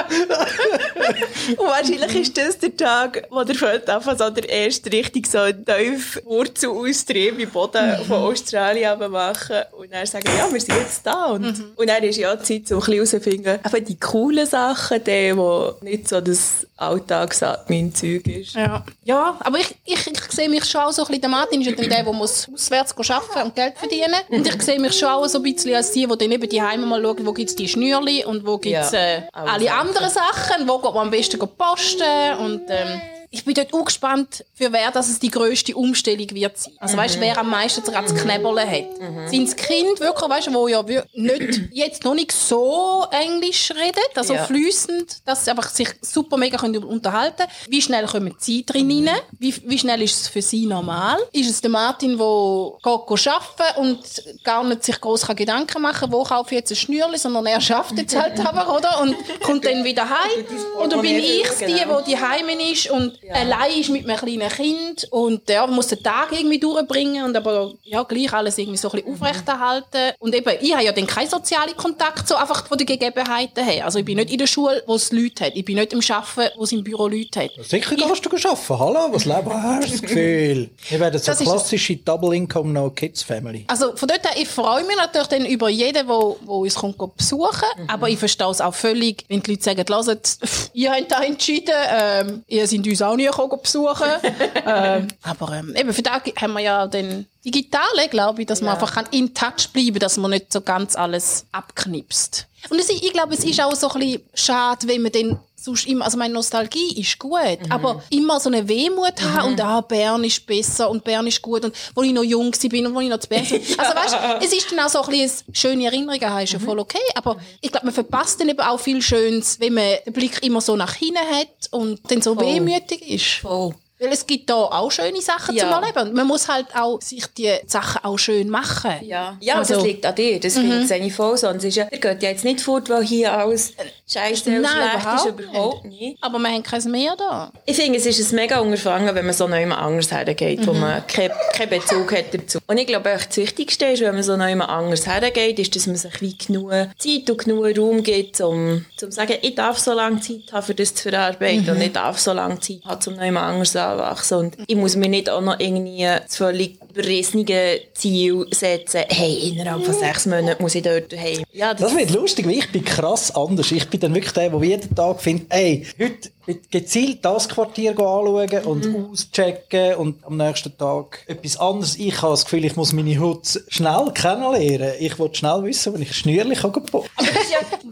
Und 1.58 1.68
wahrscheinlich 1.68 2.16
ist 2.16 2.38
das 2.38 2.58
der 2.58 2.76
Tag, 2.76 3.24
wo 3.30 3.44
der 3.44 3.56
fällt 3.56 3.90
einfach 3.90 4.18
so 4.28 4.34
der 4.34 4.50
erste 4.50 4.92
richtig 4.92 5.28
so 5.28 5.40
einen 5.40 5.66
tiefen 5.66 6.22
Wurzelaustrieb 6.26 7.40
im 7.40 7.50
Boden 7.50 7.98
von 8.06 8.18
Australien 8.18 9.00
machen 9.12 9.58
und 9.78 9.92
dann 9.92 10.06
sagen, 10.06 10.28
ja, 10.38 10.52
wir 10.52 10.60
sind 10.60 10.76
jetzt 10.78 11.06
da. 11.06 11.26
Und, 11.26 11.74
und 11.76 11.90
dann 11.90 12.04
ist 12.04 12.18
ja 12.18 12.36
die 12.36 12.44
Zeit, 12.44 12.72
um 12.72 12.78
ein 12.78 12.80
bisschen 12.80 12.94
herauszufinden, 12.94 13.60
einfach 13.64 13.80
die 13.80 14.00
coolen 14.00 14.46
Sachen, 14.46 15.04
die, 15.04 15.36
wo 15.36 15.74
nicht 15.82 16.08
so 16.08 16.22
das 16.22 16.68
Alltagsadmin-Zeug 16.78 18.28
ist. 18.28 18.54
Ja. 18.54 18.86
ja, 19.04 19.38
aber 19.40 19.60
ich, 19.60 19.76
ich, 19.86 20.08
ich 20.08 20.32
sehe 20.32 20.50
mich 20.50 20.66
schon 20.66 20.82
auch 20.82 20.92
so 20.92 21.04
ein 21.04 21.08
bisschen, 21.08 21.22
der 21.22 21.30
Martin 21.30 21.62
ist 21.62 21.68
ja 21.68 21.76
dann 21.76 21.90
der, 21.90 22.04
der 22.04 22.14
muss 22.14 22.48
auswärts 22.54 22.94
arbeiten 22.98 23.48
und 23.48 23.56
Geld 23.56 23.78
verdienen. 23.78 24.16
Und 24.30 24.48
ich 24.48 24.62
sehe 24.62 24.80
mich 24.80 24.98
schon 24.98 25.10
auch 25.10 25.28
so 25.28 25.40
ein 25.40 25.44
bisschen 25.44 25.74
als 25.76 25.92
die, 25.92 26.06
die 26.06 26.18
dann 26.18 26.32
eben 26.32 26.50
die 26.50 26.62
Heime 26.62 26.86
mal 26.86 27.02
schauen, 27.02 27.26
wo 27.26 27.34
gibt 27.34 27.50
es 27.50 27.56
die 27.56 27.68
Schnürli 27.68 28.26
und 28.26 28.46
wo 28.46 28.58
gibt 28.58 28.78
es 28.78 28.94
äh, 28.94 29.22
alle 29.32 29.72
anderen 29.72 30.10
Sachen, 30.10 30.68
wo 30.68 30.78
geht 30.80 30.94
man 30.94 31.08
am 31.08 31.12
besten 31.12 31.40
posten 31.40 32.38
und 32.40 32.62
ähm, 32.70 33.02
ich 33.38 33.46
bin 33.46 33.54
dort 33.54 33.74
auch 33.74 33.86
gespannt, 33.86 34.44
für 34.54 34.72
wer 34.74 34.92
das 34.92 35.10
es 35.10 35.20
die 35.20 35.30
grösste 35.30 35.76
Umstellung 35.76 36.30
wird 36.32 36.58
sein. 36.58 36.74
Also 36.80 36.98
weißt, 36.98 37.20
wer 37.20 37.38
am 37.38 37.50
meisten 37.50 37.84
daran 37.84 38.08
zu 38.08 38.16
knebeln 38.16 38.58
hat. 38.60 39.30
Sind 39.30 39.48
es 39.48 39.56
Kinder 39.56 40.00
wirklich, 40.00 40.30
weißt, 40.30 40.54
wo 40.54 40.68
ja 40.68 40.84
nicht, 41.14 41.62
jetzt 41.72 42.04
noch 42.04 42.14
nicht 42.16 42.32
so 42.32 43.06
Englisch 43.12 43.72
reden, 43.72 44.02
also 44.16 44.34
Ja. 44.34 44.44
fließend, 44.46 45.18
dass 45.26 45.46
sie 45.46 45.52
einfach 45.52 45.70
sich 45.70 45.90
super 46.02 46.38
mega 46.38 46.58
können 46.58 46.84
unterhalten 46.84 47.44
Wie 47.68 47.82
schnell 47.82 48.06
kommen 48.08 48.36
sie 48.40 48.66
drin 48.66 49.08
rein? 49.08 49.18
Wie, 49.38 49.54
wie 49.66 49.78
schnell 49.80 50.02
ist 50.02 50.22
es 50.22 50.28
für 50.28 50.42
sie 50.42 50.66
normal? 50.66 51.18
Ist 51.32 51.50
es 51.50 51.62
der 51.62 51.70
Martin, 51.70 52.18
der 52.18 52.72
geht 52.84 53.28
arbeiten 53.28 53.80
und 53.82 54.00
gar 54.44 54.64
nicht 54.64 54.84
sich 54.84 55.00
groß 55.00 55.28
Gedanken 55.36 55.82
machen 55.82 56.12
wo 56.12 56.24
kaufe 56.24 56.56
ich 56.56 56.60
jetzt 56.60 56.72
ein 56.72 56.76
Schnürli, 56.76 57.18
sondern 57.18 57.46
er 57.46 57.62
schafft 57.62 57.98
jetzt 57.98 58.16
halt 58.16 58.40
einfach, 58.40 58.68
oder? 58.76 59.02
Und 59.02 59.16
kommt 59.42 59.66
dann 59.66 59.84
wieder 59.84 60.10
heim. 60.10 60.46
Und 60.82 60.92
dann 60.94 61.02
bin 61.02 61.18
ich 61.18 61.44
die, 61.60 61.74
Genau. 61.78 62.02
die 62.02 62.18
heimen 62.18 62.60
ist 62.60 62.90
und 62.90 63.20
allein 63.34 63.80
ist 63.80 63.90
mit 63.90 64.08
einem 64.10 64.18
kleinen 64.18 64.50
Kind 64.50 65.08
und 65.12 65.48
der 65.50 65.68
muss 65.68 65.88
den 65.88 66.02
Tag 66.02 66.32
irgendwie 66.32 66.60
durchbringen 66.60 67.26
und 67.26 67.36
aber 67.36 67.74
ja 67.84 68.04
gleich 68.04 68.32
alles 68.34 68.58
irgendwie 68.58 68.78
so 68.78 68.90
ein 68.92 69.02
bisschen 69.02 69.14
aufrechterhalten. 69.14 70.14
Und 70.20 70.36
eben, 70.36 70.52
ich 70.62 70.74
habe 70.74 70.84
ja 70.84 70.92
dann 70.92 71.08
keinen 71.08 71.30
sozialen 71.30 71.76
Kontakt, 71.76 72.28
so 72.28 72.36
einfach 72.36 72.68
von 72.68 72.78
den 72.78 72.88
Gegebenheiten 72.88 73.64
her. 73.64 73.86
Also 73.86 74.00
ich 74.00 74.06
bin 74.06 74.18
nicht 74.18 74.32
in 74.32 74.38
der 74.38 74.48
Schule, 74.48 74.84
wo 74.88 74.96
es 74.96 75.12
Leute 75.12 75.46
hat. 75.46 75.54
Ich 75.56 75.66
bin 75.66 75.76
nicht 75.76 75.94
im 75.94 76.02
Arbeiten, 76.10 76.54
wo 76.58 76.64
es 76.64 76.72
im 76.72 76.84
Büro 76.84 77.08
Leute 77.08 77.42
hat. 77.44 77.52
Sicher 77.66 77.96
gehst 77.96 78.26
du 78.26 78.30
arbeiten. 78.30 78.80
Hallo, 78.80 79.08
was 79.12 79.26
Leben 79.26 79.54
hast 79.64 79.88
du 79.88 79.92
das 79.92 80.02
Gefühl? 80.02 80.70
Wir 80.90 81.00
werden 81.00 81.20
so 81.20 81.26
Das 81.26 81.42
ist 81.42 81.48
es. 81.48 81.54
klassische 81.54 81.96
Double 81.98 82.34
Income 82.34 82.72
No 82.72 82.90
Kids 82.90 83.24
Family. 83.24 83.66
Also 83.68 83.96
von 83.96 84.08
dort 84.08 84.24
her, 84.24 84.42
ich 84.42 84.48
freue 84.48 84.84
mich 84.86 84.96
natürlich 84.96 85.28
dann 85.28 85.46
über 85.46 85.70
jeden, 85.70 86.08
der 86.08 86.50
uns 86.50 86.76
kommt 86.76 86.98
besuchen 87.18 87.68
Aber 87.88 88.10
ich 88.10 88.18
verstehe 88.18 88.50
es 88.50 88.62
auch 88.62 88.74
völlig, 88.74 89.26
wenn 89.28 89.42
die 89.42 89.52
Leute 89.52 89.64
sagen, 89.64 89.86
«Hört, 89.88 90.38
ihr 90.74 90.92
habt 90.92 91.12
da 91.12 91.24
entschieden, 91.24 91.74
ähm, 91.90 92.44
ihr 92.48 92.68
seid 92.68 92.86
uns 92.88 93.02
auch 93.02 93.17
nie 93.18 93.30
besuchen. 93.62 94.08
ähm, 94.66 95.08
aber 95.24 95.52
ähm, 95.54 95.76
eben, 95.76 95.92
für 95.94 96.02
das 96.02 96.22
haben 96.40 96.54
wir 96.54 96.62
ja 96.62 96.88
den 96.88 97.26
Digitale, 97.46 98.08
glaube 98.10 98.42
ich, 98.42 98.48
dass 98.48 98.62
man 98.62 98.74
einfach 98.76 98.94
kann 98.94 99.06
in 99.12 99.34
Touch 99.34 99.70
bleiben 99.74 100.00
dass 100.00 100.18
man 100.18 100.32
nicht 100.32 100.52
so 100.54 100.62
ganz 100.62 100.96
alles 100.96 101.46
abknipst. 101.52 102.48
Und 102.70 102.80
ist- 102.80 102.90
ich 102.92 103.14
glaube, 103.14 103.34
es 103.34 103.44
ist 103.44 103.62
auch 103.62 103.76
so 103.76 103.90
ein 103.90 104.00
bisschen 104.00 104.22
schade, 104.34 104.88
wenn 104.88 105.02
man 105.02 105.12
dann 105.12 105.40
sonst 105.60 105.88
immer, 105.88 106.06
also 106.06 106.18
meine 106.18 106.34
Nostalgie 106.34 107.00
ist 107.00 107.18
gut, 107.18 107.60
aber 107.70 108.04
immer 108.10 108.40
so 108.40 108.50
eine 108.50 108.68
Wehmut 108.68 109.22
haben 109.22 109.52
und 109.52 109.62
ah, 109.62 109.82
Bern 109.82 110.24
ist 110.24 110.46
besser 110.46 110.90
und 110.90 111.04
Bern 111.04 111.26
ist 111.26 111.42
gut 111.42 111.66
und 111.66 111.76
wo 111.96 112.04
ich 112.04 112.14
noch 112.14 112.24
jung 112.24 112.52
bin 112.70 112.86
und 112.86 112.94
wo 112.94 113.02
ich 113.02 113.10
noch 113.10 113.20
zu 113.20 113.28
Bern 113.28 113.50
war. 113.50 113.86
Also 113.86 113.96
weißt, 113.96 114.18
es 114.44 114.54
ist 114.54 114.72
dann 114.72 114.80
auch 114.80 114.90
so 114.90 115.02
ein 115.02 115.10
bisschen 115.10 115.46
eine 115.48 115.56
schöne 115.56 115.86
Erinnerungen 115.86 116.30
haben, 116.30 116.44
ist 116.44 116.54
ja 116.54 116.60
voll 116.60 116.80
okay, 116.80 117.02
aber 117.16 117.38
ich 117.60 117.72
glaube, 117.72 117.88
man 117.88 117.94
verpasst 117.94 118.40
dann 118.40 118.50
eben 118.50 118.60
auch 118.60 118.80
viel 118.80 119.02
Schönes, 119.02 119.60
wenn 119.60 119.74
man 119.74 119.96
den 120.06 120.14
Blick 120.14 120.44
immer 120.44 120.62
so 120.62 120.76
nach 120.76 120.94
hinten 120.94 121.18
hat 121.18 121.70
und 121.72 122.00
dann 122.12 122.22
so 122.22 122.40
wehmütig 122.40 123.02
ist. 123.10 123.42
Voll. 123.42 123.74
Weil 124.00 124.10
es 124.12 124.28
gibt 124.28 124.50
da 124.50 124.56
auch 124.56 124.92
schöne 124.92 125.22
Sachen 125.22 125.56
Ja. 125.56 125.64
zum 125.64 125.74
Erleben. 125.84 126.10
Und 126.10 126.14
man 126.14 126.28
muss 126.28 126.48
halt 126.48 126.68
auch 126.76 127.02
sich 127.02 127.26
die 127.38 127.52
Sachen 127.66 128.04
auch 128.04 128.18
schön 128.18 128.50
machen. 128.50 128.92
Ja, 129.02 129.38
ja 129.40 129.56
Also- 129.56 129.76
das 129.76 129.84
liegt 129.84 130.06
an 130.06 130.14
dir. 130.16 130.40
Das 130.40 130.56
mhm. 130.56 130.86
sehe 130.86 131.00
ich 131.06 131.14
voll 131.14 131.38
so. 131.38 131.48
Und 131.50 131.58
es 131.58 131.64
ist 131.66 131.76
ja, 131.76 131.88
ihr 131.92 132.00
geht 132.00 132.22
ja 132.22 132.30
jetzt 132.30 132.44
nicht 132.44 132.62
fort, 132.62 132.90
weil 132.90 133.04
hier 133.04 133.34
alles 133.34 133.74
scheiße 134.08 134.50
und 134.50 134.68
schlecht 134.68 135.08
ist. 135.16 135.26
überhaupt 135.26 135.86
nicht. 135.86 136.18
Aber 136.22 136.38
wir 136.40 136.50
haben 136.50 136.64
kein 136.64 136.84
Meer 136.92 137.16
da. 137.18 137.52
Ich 137.66 137.76
finde, 137.76 137.98
es 137.98 138.06
ist 138.06 138.32
ein 138.32 138.36
mega 138.36 138.60
Unterfangen, 138.60 139.14
wenn 139.16 139.26
man 139.26 139.34
so 139.34 139.48
neu 139.48 139.66
anders 139.72 140.12
hergeht, 140.12 140.66
wo 140.68 140.74
man 140.74 141.06
keinen 141.08 141.32
keinen 141.54 141.70
Bezug 141.70 142.12
hat 142.16 142.34
dazu. 142.34 142.60
Und 142.68 142.78
ich 142.78 142.88
glaube, 142.88 143.10
das 143.28 143.36
Wichtigste 143.38 143.86
ist, 143.86 144.02
wenn 144.02 144.14
man 144.14 144.24
so 144.24 144.38
neu 144.38 144.54
anders 144.62 145.08
hergeht, 145.08 145.60
ist, 145.60 145.76
dass 145.76 145.88
man 145.88 145.96
sich 145.96 146.22
wie 146.22 146.38
genug 146.38 146.72
Zeit 146.98 147.30
und 147.30 147.38
genug 147.38 147.78
Raum 147.78 148.04
gibt, 148.04 148.40
um, 148.42 148.58
um 148.58 148.86
zu 148.96 149.12
sagen, 149.12 149.36
ich 149.42 149.56
darf 149.56 149.78
so 149.80 149.94
lange 149.94 150.20
Zeit 150.22 150.52
haben, 150.52 150.64
für 150.66 150.76
das 150.76 150.94
zu 150.94 151.10
verarbeiten 151.10 151.70
und 151.70 151.82
ich 151.82 151.92
darf 151.94 152.20
so 152.20 152.32
lange 152.34 152.60
Zeit 152.60 152.82
haben, 152.86 153.02
um 153.08 153.16
neu 153.16 153.40
anders 153.40 153.76
anwachsen. 153.92 154.38
Und 154.38 154.58
ich 154.68 154.76
muss 154.76 154.96
mir 154.96 155.10
nicht 155.10 155.30
auch 155.30 155.42
noch 155.42 155.60
irgendwie 155.60 156.04
das 156.04 156.38
völlig 156.38 156.80
berissene 156.94 157.46
Ziel 157.94 158.48
setzen, 158.52 159.02
hey, 159.08 159.50
innerhalb 159.50 159.86
von 159.86 159.94
sechs 159.94 160.26
Monaten 160.26 160.62
muss 160.62 160.76
ich 160.76 160.84
dort 160.84 161.14
hey. 161.16 161.44
Ja, 161.52 161.74
Das 161.74 161.96
wird 161.96 162.12
lustig, 162.12 162.46
weil 162.46 162.54
ich 162.54 162.72
bin 162.72 162.84
krass 162.84 163.36
anders. 163.36 163.72
Ich 163.72 163.88
bin 163.90 164.00
dann 164.00 164.14
wirklich 164.14 164.34
der, 164.34 164.50
der 164.50 164.64
jeden 164.64 164.96
Tag 164.96 165.22
findet, 165.22 165.52
ey, 165.52 165.86
heute 166.00 166.30
gezielt 166.72 167.24
das 167.24 167.50
Quartier 167.50 167.92
anschauen 167.92 168.64
und 168.64 169.12
auschecken 169.12 169.96
und 169.96 170.26
am 170.26 170.38
nächsten 170.38 170.76
Tag 170.78 171.24
etwas 171.28 171.58
anderes. 171.58 171.98
Ich 171.98 172.22
habe 172.22 172.34
das 172.34 172.46
Gefühl, 172.46 172.66
ich 172.66 172.76
muss 172.76 172.94
meine 172.94 173.20
Haut 173.20 173.60
schnell 173.68 174.12
kennenlernen. 174.14 174.94
Ich 175.00 175.20
will 175.20 175.34
schnell 175.34 175.64
wissen, 175.64 175.94
wenn 175.94 176.02
ich 176.02 176.10
ein 176.10 176.14
Schnürli 176.14 176.56
kann 176.56 176.72
kann. 176.72 177.04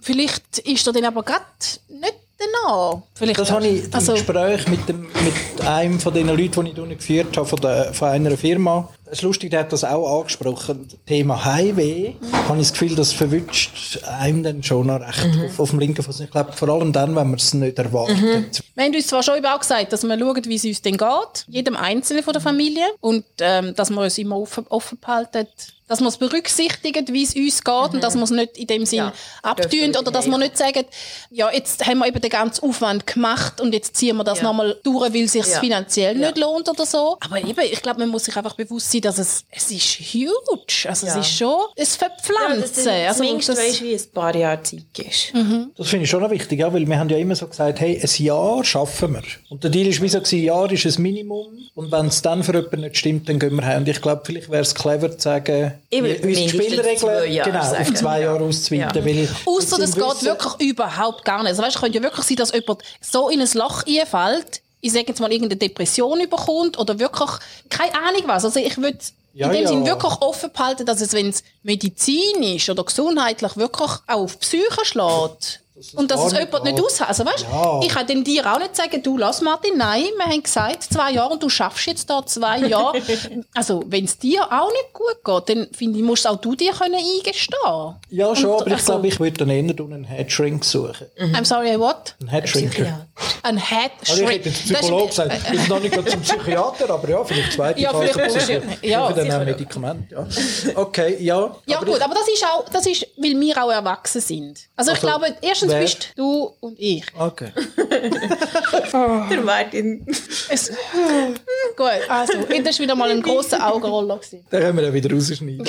Vielleicht 0.01 0.59
ist 0.59 0.87
er 0.87 0.93
dann 0.93 1.05
aber 1.05 1.23
gerade 1.23 1.43
nicht 1.89 2.15
danach. 2.37 3.01
Vielleicht, 3.13 3.39
Das 3.39 3.51
habe 3.51 3.67
ich 3.67 3.85
im 3.85 3.93
also, 3.93 4.13
Gespräch 4.13 4.67
mit, 4.67 4.87
dem, 4.87 5.01
mit 5.01 5.67
einem 5.67 5.99
von 5.99 6.13
den 6.13 6.27
Leuten, 6.27 6.65
die 6.65 6.71
ich 6.71 6.79
unten 6.79 6.97
geführt 6.97 7.37
habe, 7.37 7.45
von, 7.45 7.59
der, 7.59 7.93
von 7.93 8.09
einer 8.09 8.37
Firma. 8.37 8.89
Es 9.05 9.19
ist 9.19 9.21
lustig, 9.21 9.51
der 9.51 9.61
hat 9.61 9.71
das 9.71 9.83
auch 9.83 10.19
angesprochen. 10.19 10.87
Das 10.89 10.99
Thema 11.05 11.45
Highway. 11.45 12.15
Habe 12.47 12.59
ich 12.59 12.67
das 12.67 12.73
Gefühl, 12.73 12.95
das 12.95 13.13
verwünscht 13.13 13.99
einem 14.03 14.43
dann 14.43 14.63
schon 14.63 14.87
noch 14.87 14.99
recht 14.99 15.27
auf, 15.45 15.59
auf 15.59 15.69
dem 15.69 15.79
linken 15.79 16.03
Fuß. 16.03 16.21
Ich 16.21 16.31
glaube, 16.31 16.53
vor 16.53 16.69
allem 16.69 16.91
dann, 16.91 17.15
wenn 17.15 17.27
man 17.27 17.35
es 17.35 17.53
nicht 17.53 17.77
erwartet. 17.77 18.63
wir 18.75 18.83
haben 18.83 18.95
uns 18.95 19.07
zwar 19.07 19.23
schon 19.23 19.37
eben 19.37 19.45
auch 19.45 19.59
gesagt, 19.59 19.93
dass 19.93 20.03
wir 20.03 20.17
schauen, 20.17 20.45
wie 20.45 20.55
es 20.55 20.65
uns 20.65 20.81
denn 20.81 20.97
geht, 20.97 21.45
jedem 21.47 21.75
Einzelnen 21.75 22.23
von 22.23 22.33
der 22.33 22.41
Familie, 22.41 22.85
und 22.99 23.25
ähm, 23.39 23.75
dass 23.75 23.89
wir 23.89 24.01
uns 24.01 24.17
immer 24.17 24.37
offen, 24.39 24.65
offen 24.69 24.97
behalten, 24.99 25.47
dass 25.87 25.99
wir 26.01 26.07
es 26.07 26.17
berücksichtigen, 26.17 27.05
wie 27.13 27.23
es 27.23 27.35
uns 27.35 27.63
geht, 27.63 27.93
und 27.93 28.03
dass 28.03 28.15
wir 28.15 28.23
es 28.23 28.31
nicht 28.31 28.57
in 28.57 28.67
dem 28.67 28.85
Sinn 28.85 28.97
Ja, 28.99 29.13
abtun, 29.43 29.95
oder 29.99 30.11
dass 30.11 30.25
wir 30.27 30.37
nicht 30.37 30.57
sagen, 30.57 30.85
ja, 31.29 31.51
jetzt 31.51 31.85
haben 31.85 31.99
wir 31.99 32.07
eben 32.07 32.19
den 32.21 32.29
ganzen 32.29 32.63
Aufwand 32.67 33.05
gemacht 33.05 33.61
und 33.61 33.73
jetzt 33.73 33.95
ziehen 33.95 34.17
wir 34.17 34.23
das 34.23 34.39
Ja. 34.39 34.45
nochmal 34.45 34.77
durch, 34.83 35.13
weil 35.13 35.23
es 35.23 35.33
sich 35.33 35.45
Ja. 35.45 35.59
finanziell 35.59 36.19
Ja. 36.19 36.27
nicht 36.27 36.37
lohnt 36.39 36.67
oder 36.69 36.85
so. 36.85 37.17
Aber 37.19 37.37
eben, 37.37 37.59
ich 37.71 37.81
glaube, 37.81 37.99
man 37.99 38.09
muss 38.09 38.25
sich 38.25 38.35
einfach 38.35 38.55
bewusst 38.55 38.91
sein, 38.91 39.01
dass 39.01 39.17
es, 39.19 39.45
es 39.51 39.71
ist 39.71 39.99
huge. 39.99 40.89
Also 40.89 41.05
Ja. 41.07 41.13
es 41.19 41.27
ist 41.27 41.37
schon, 41.37 41.59
es 41.75 41.97
ja, 41.99 42.07
verpflanzen. 42.09 42.83
du 42.85 42.91
also, 42.91 43.19
zumindest 43.23 43.49
das- 43.49 43.57
weisst, 43.59 43.81
wie 43.83 43.93
ein 43.93 44.01
paar 44.13 44.35
Jahre 44.35 44.63
Zeit 44.63 44.81
ist. 44.99 45.33
Das 45.77 45.87
finde 45.87 46.03
ich 46.05 46.09
schon 46.09 46.21
noch 46.21 46.31
wichtig, 46.31 46.59
ja, 46.59 46.73
weil 46.73 46.87
wir 46.87 46.97
haben 46.97 47.09
ja 47.09 47.17
immer 47.17 47.35
so 47.35 47.47
gesagt, 47.47 47.79
hey, 47.79 47.99
ein 48.01 48.23
Jahr 48.23 48.63
schaffen 48.63 49.13
wir. 49.13 49.23
Und 49.49 49.63
der 49.63 49.71
Deal 49.71 49.87
ist 49.87 50.01
wie 50.01 50.09
so, 50.09 50.19
gewesen, 50.19 50.39
ein 50.39 50.43
Jahr 50.45 50.71
ist 50.71 50.85
ein 50.85 51.01
Minimum. 51.01 51.57
Und 51.75 51.91
wenn 51.91 52.07
es 52.07 52.21
dann 52.21 52.43
für 52.43 52.53
jemanden 52.53 52.81
nicht 52.81 52.97
stimmt, 52.97 53.27
dann 53.29 53.37
gehen 53.39 53.55
wir 53.55 53.65
heim. 53.65 53.79
Und 53.81 53.87
ich 53.89 54.01
glaube, 54.01 54.21
vielleicht 54.25 54.49
wäre 54.49 54.61
es 54.61 54.73
clever 54.73 55.11
zu 55.11 55.19
sagen, 55.19 55.73
Ich 55.89 56.01
würde 56.01 56.27
uns 56.27 56.37
die 56.37 56.49
Spielregeln 56.49 57.31
Jahre 57.31 57.51
genau, 57.51 57.59
auf 57.59 57.93
zwei 57.93 58.19
ja. 58.19 58.25
Jahre 58.25 58.43
auszuweiten. 58.43 59.07
Ja. 59.07 59.27
Ausser 59.45 59.79
jetzt 59.79 59.97
das 59.97 60.19
geht 60.19 60.23
wirklich 60.23 60.69
überhaupt 60.69 61.25
gar 61.25 61.39
nicht. 61.43 61.49
Also 61.49 61.63
weißt, 61.63 61.75
es 61.75 61.81
könnte 61.81 61.97
ja 61.97 62.03
wirklich 62.03 62.25
sein, 62.25 62.37
dass 62.37 62.53
jemand 62.53 62.83
so 63.01 63.29
in 63.29 63.41
ein 63.41 63.49
Loch 63.53 63.83
einfällt, 63.87 64.61
ich 64.81 64.91
sage 64.93 65.05
jetzt 65.07 65.19
mal, 65.19 65.31
irgendeine 65.31 65.57
Depression 65.57 66.21
überkommt 66.21 66.77
oder 66.77 66.99
wirklich, 66.99 67.29
keine 67.69 67.93
Ahnung 67.95 68.23
was. 68.25 68.45
Also 68.45 68.59
ich 68.59 68.77
würde 68.77 68.99
Ja, 69.33 69.47
in 69.47 69.53
dem 69.53 69.63
ja. 69.63 69.67
Sinn 69.67 69.85
wirklich 69.85 70.13
offen 70.21 70.51
behalten, 70.51 70.85
dass 70.85 71.01
es, 71.01 71.13
wenn 71.13 71.29
es 71.29 71.43
medizinisch 71.63 72.69
oder 72.69 72.83
gesundheitlich 72.83 73.57
wirklich 73.57 73.89
auch 74.07 74.15
auf 74.15 74.33
die 74.35 74.39
Psyche 74.39 74.85
schlägt, 74.85 75.61
und 75.95 76.09
dass 76.09 76.23
es 76.25 76.31
nicht 76.31 76.45
jemand 76.45 76.63
nicht 76.63 76.79
aushält. 76.81 77.09
Also 77.09 77.25
weißt, 77.25 77.45
Ja. 77.51 77.79
ich 77.83 77.89
kann 77.89 78.07
dem 78.07 78.23
dir 78.23 78.45
auch 78.51 78.59
nicht 78.59 78.75
sagen, 78.75 79.03
du 79.03 79.17
lass 79.17 79.41
Martin, 79.41 79.77
nein, 79.77 80.03
wir 80.17 80.25
haben 80.25 80.41
gesagt, 80.43 80.83
zwei 80.83 81.11
Jahre 81.11 81.33
und 81.33 81.43
du 81.43 81.49
schaffst 81.49 81.85
jetzt 81.87 82.09
da 82.09 82.25
zwei 82.25 82.59
Jahre. 82.59 83.01
also 83.53 83.83
wenn 83.87 84.05
es 84.05 84.17
dir 84.17 84.43
auch 84.51 84.71
nicht 84.71 84.93
gut 84.93 85.23
geht, 85.45 85.49
dann 85.57 85.67
finde 85.73 85.99
ich, 85.99 86.05
musst 86.05 86.27
auch 86.27 86.37
du 86.37 86.55
dir 86.55 86.71
können 86.71 86.95
eingestehen. 86.95 87.95
Ja, 88.09 88.35
schon, 88.35 88.51
Und, 88.51 88.61
aber 88.61 88.67
ich 88.67 88.73
also- 88.75 88.91
glaube, 88.93 89.07
ich 89.07 89.19
würde 89.19 89.37
dann 89.37 89.49
eher 89.49 89.59
einen 89.59 90.03
Headshrink 90.05 90.63
suchen. 90.63 91.07
I'm 91.19 91.45
sorry, 91.45 91.77
what? 91.79 92.15
Einen 92.21 92.29
Headshrinker. 92.29 93.05
Ein 93.43 93.57
Head 93.57 93.91
Also 94.07 94.23
ich 94.23 94.29
hätte 94.29 94.49
jetzt 94.49 94.63
Psychologe 94.63 95.07
gesagt, 95.07 95.33
ich 95.43 95.49
bin 95.59 95.67
noch 95.69 95.79
nicht 95.79 95.93
gerade 95.93 96.09
zum 96.09 96.21
Psychiater, 96.21 96.89
aber 96.89 97.09
ja, 97.09 97.23
vielleicht 97.23 97.53
zweite 97.53 97.79
Ja, 97.81 97.91
Phase 97.91 98.07
vielleicht 98.39 98.83
ja, 98.83 99.11
dann 99.11 99.25
sicher. 99.25 99.39
auch 99.41 99.45
Medikamente, 99.45 100.15
ja. 100.15 100.27
Okay, 100.75 101.17
ja. 101.19 101.55
Ja 101.65 101.79
gut, 101.79 102.01
aber 102.01 102.13
das 102.15 102.27
ist 102.27 102.43
auch, 102.45 102.65
das 102.71 102.85
ist, 102.87 103.05
weil 103.17 103.39
wir 103.39 103.63
auch 103.63 103.71
erwachsen 103.71 104.21
sind. 104.21 104.59
Also, 104.75 104.91
ich 104.91 104.97
Also, 105.03 105.07
glaube, 105.07 105.35
erstens 105.41 105.64
wer? 105.69 105.81
bist 105.81 106.11
du 106.15 106.51
und 106.59 106.79
ich. 106.79 107.03
Okay. 107.17 107.51
Der 109.29 109.41
Martin. 109.41 110.05
Es, 110.49 110.69
gut, 111.77 111.87
also, 112.09 112.33
das 112.63 112.79
war 112.79 112.83
wieder 112.83 112.95
mal 112.95 113.09
ein 113.11 113.21
grosser 113.21 113.65
Augenroller. 113.65 114.17
gewesen. 114.17 114.45
Dann 114.49 114.61
können 114.61 114.77
wir 114.77 114.83
dann 114.85 114.93
wieder 114.93 115.11
rausschneiden. 115.11 115.65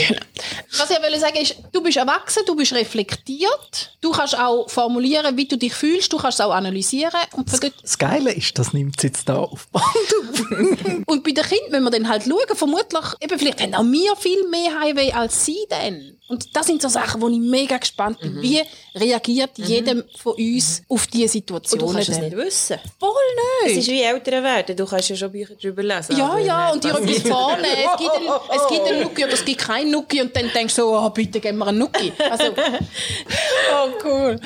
Was 0.78 0.90
ich 0.90 1.02
wollte 1.02 1.18
sagen 1.18 1.36
ist, 1.40 1.56
du 1.72 1.82
bist 1.82 1.96
erwachsen, 1.96 2.42
du 2.46 2.54
bist 2.54 2.72
reflektiert, 2.74 3.96
du 4.00 4.10
kannst 4.10 4.38
auch 4.38 4.68
formulieren, 4.68 5.36
wie 5.36 5.46
du 5.46 5.56
dich 5.56 5.74
fühlst, 5.74 6.12
du 6.12 6.18
kannst 6.18 6.40
es 6.40 6.44
auch 6.44 6.52
analysieren. 6.52 7.12
Und, 7.34 7.52
dort, 7.52 7.72
Das 7.82 7.98
Geile 7.98 8.32
ist, 8.32 8.58
das 8.58 8.72
nimmt 8.72 8.96
es 8.98 9.04
jetzt 9.04 9.28
da 9.28 9.38
auf 9.38 9.68
Band 9.68 9.84
und 11.06 11.24
bei 11.24 11.30
den 11.32 11.44
Kindern, 11.44 11.72
wenn 11.72 11.82
wir 11.84 11.90
dann 11.90 12.08
halt 12.08 12.24
schauen, 12.24 12.56
vermutlich, 12.56 13.04
eben 13.20 13.38
vielleicht 13.38 13.60
haben 13.62 13.74
auch 13.74 13.84
wir 13.84 14.16
viel 14.16 14.48
mehr 14.48 14.80
Highway 14.80 15.12
als 15.12 15.44
sie 15.44 15.58
dann. 15.68 16.16
Und 16.28 16.56
das 16.56 16.66
sind 16.66 16.82
so 16.82 16.88
Sachen, 16.88 17.20
wo 17.22 17.28
ich 17.28 17.38
mega 17.38 17.76
gespannt 17.78 18.18
bin. 18.20 18.42
Wie 18.42 18.60
reagiert 18.96 19.50
jeder 19.56 20.02
von 20.18 20.32
uns 20.34 20.82
auf 20.88 21.06
diese 21.06 21.24
Und 21.24 21.30
Situationen? 21.30 21.86
du 21.86 21.92
kannst 21.92 22.08
es 22.08 22.18
nicht 22.18 22.36
wissen. 22.36 22.78
Voll 22.98 23.10
Es 23.64 23.68
nicht. 23.68 23.78
ist 23.78 23.88
wie 23.88 24.02
älter 24.02 24.42
werden. 24.42 24.76
Du 24.76 24.86
kannst 24.86 25.08
ja 25.08 25.14
schon 25.16 25.30
Bücher 25.30 25.54
darüber 25.60 25.82
lesen. 25.84 26.16
Ja, 26.16 26.36
ja, 26.38 26.70
und 26.72 26.82
dir 26.82 26.92
was- 26.94 27.00
etwas 27.02 27.22
vornehmen. 27.30 27.66
Es 27.92 27.98
gibt 28.00 28.10
einen, 28.12 28.26
es 28.56 28.68
gibt 28.68 28.86
einen 28.88 29.02
Nuki 29.02 29.24
oder 29.24 29.32
es 29.34 29.44
gibt 29.44 29.58
keinen 29.60 29.90
Nuki 29.92 30.20
und 30.20 30.34
dann 30.36 30.50
denkst 30.52 30.74
du 30.74 30.82
so, 30.82 30.98
oh, 30.98 31.10
bitte 31.10 31.38
gib 31.40 31.54
mir 31.54 31.66
einen 31.68 31.78
Nuki. 31.78 32.12
Also, 32.28 32.44
oh, 33.72 33.88
cool. 34.04 34.40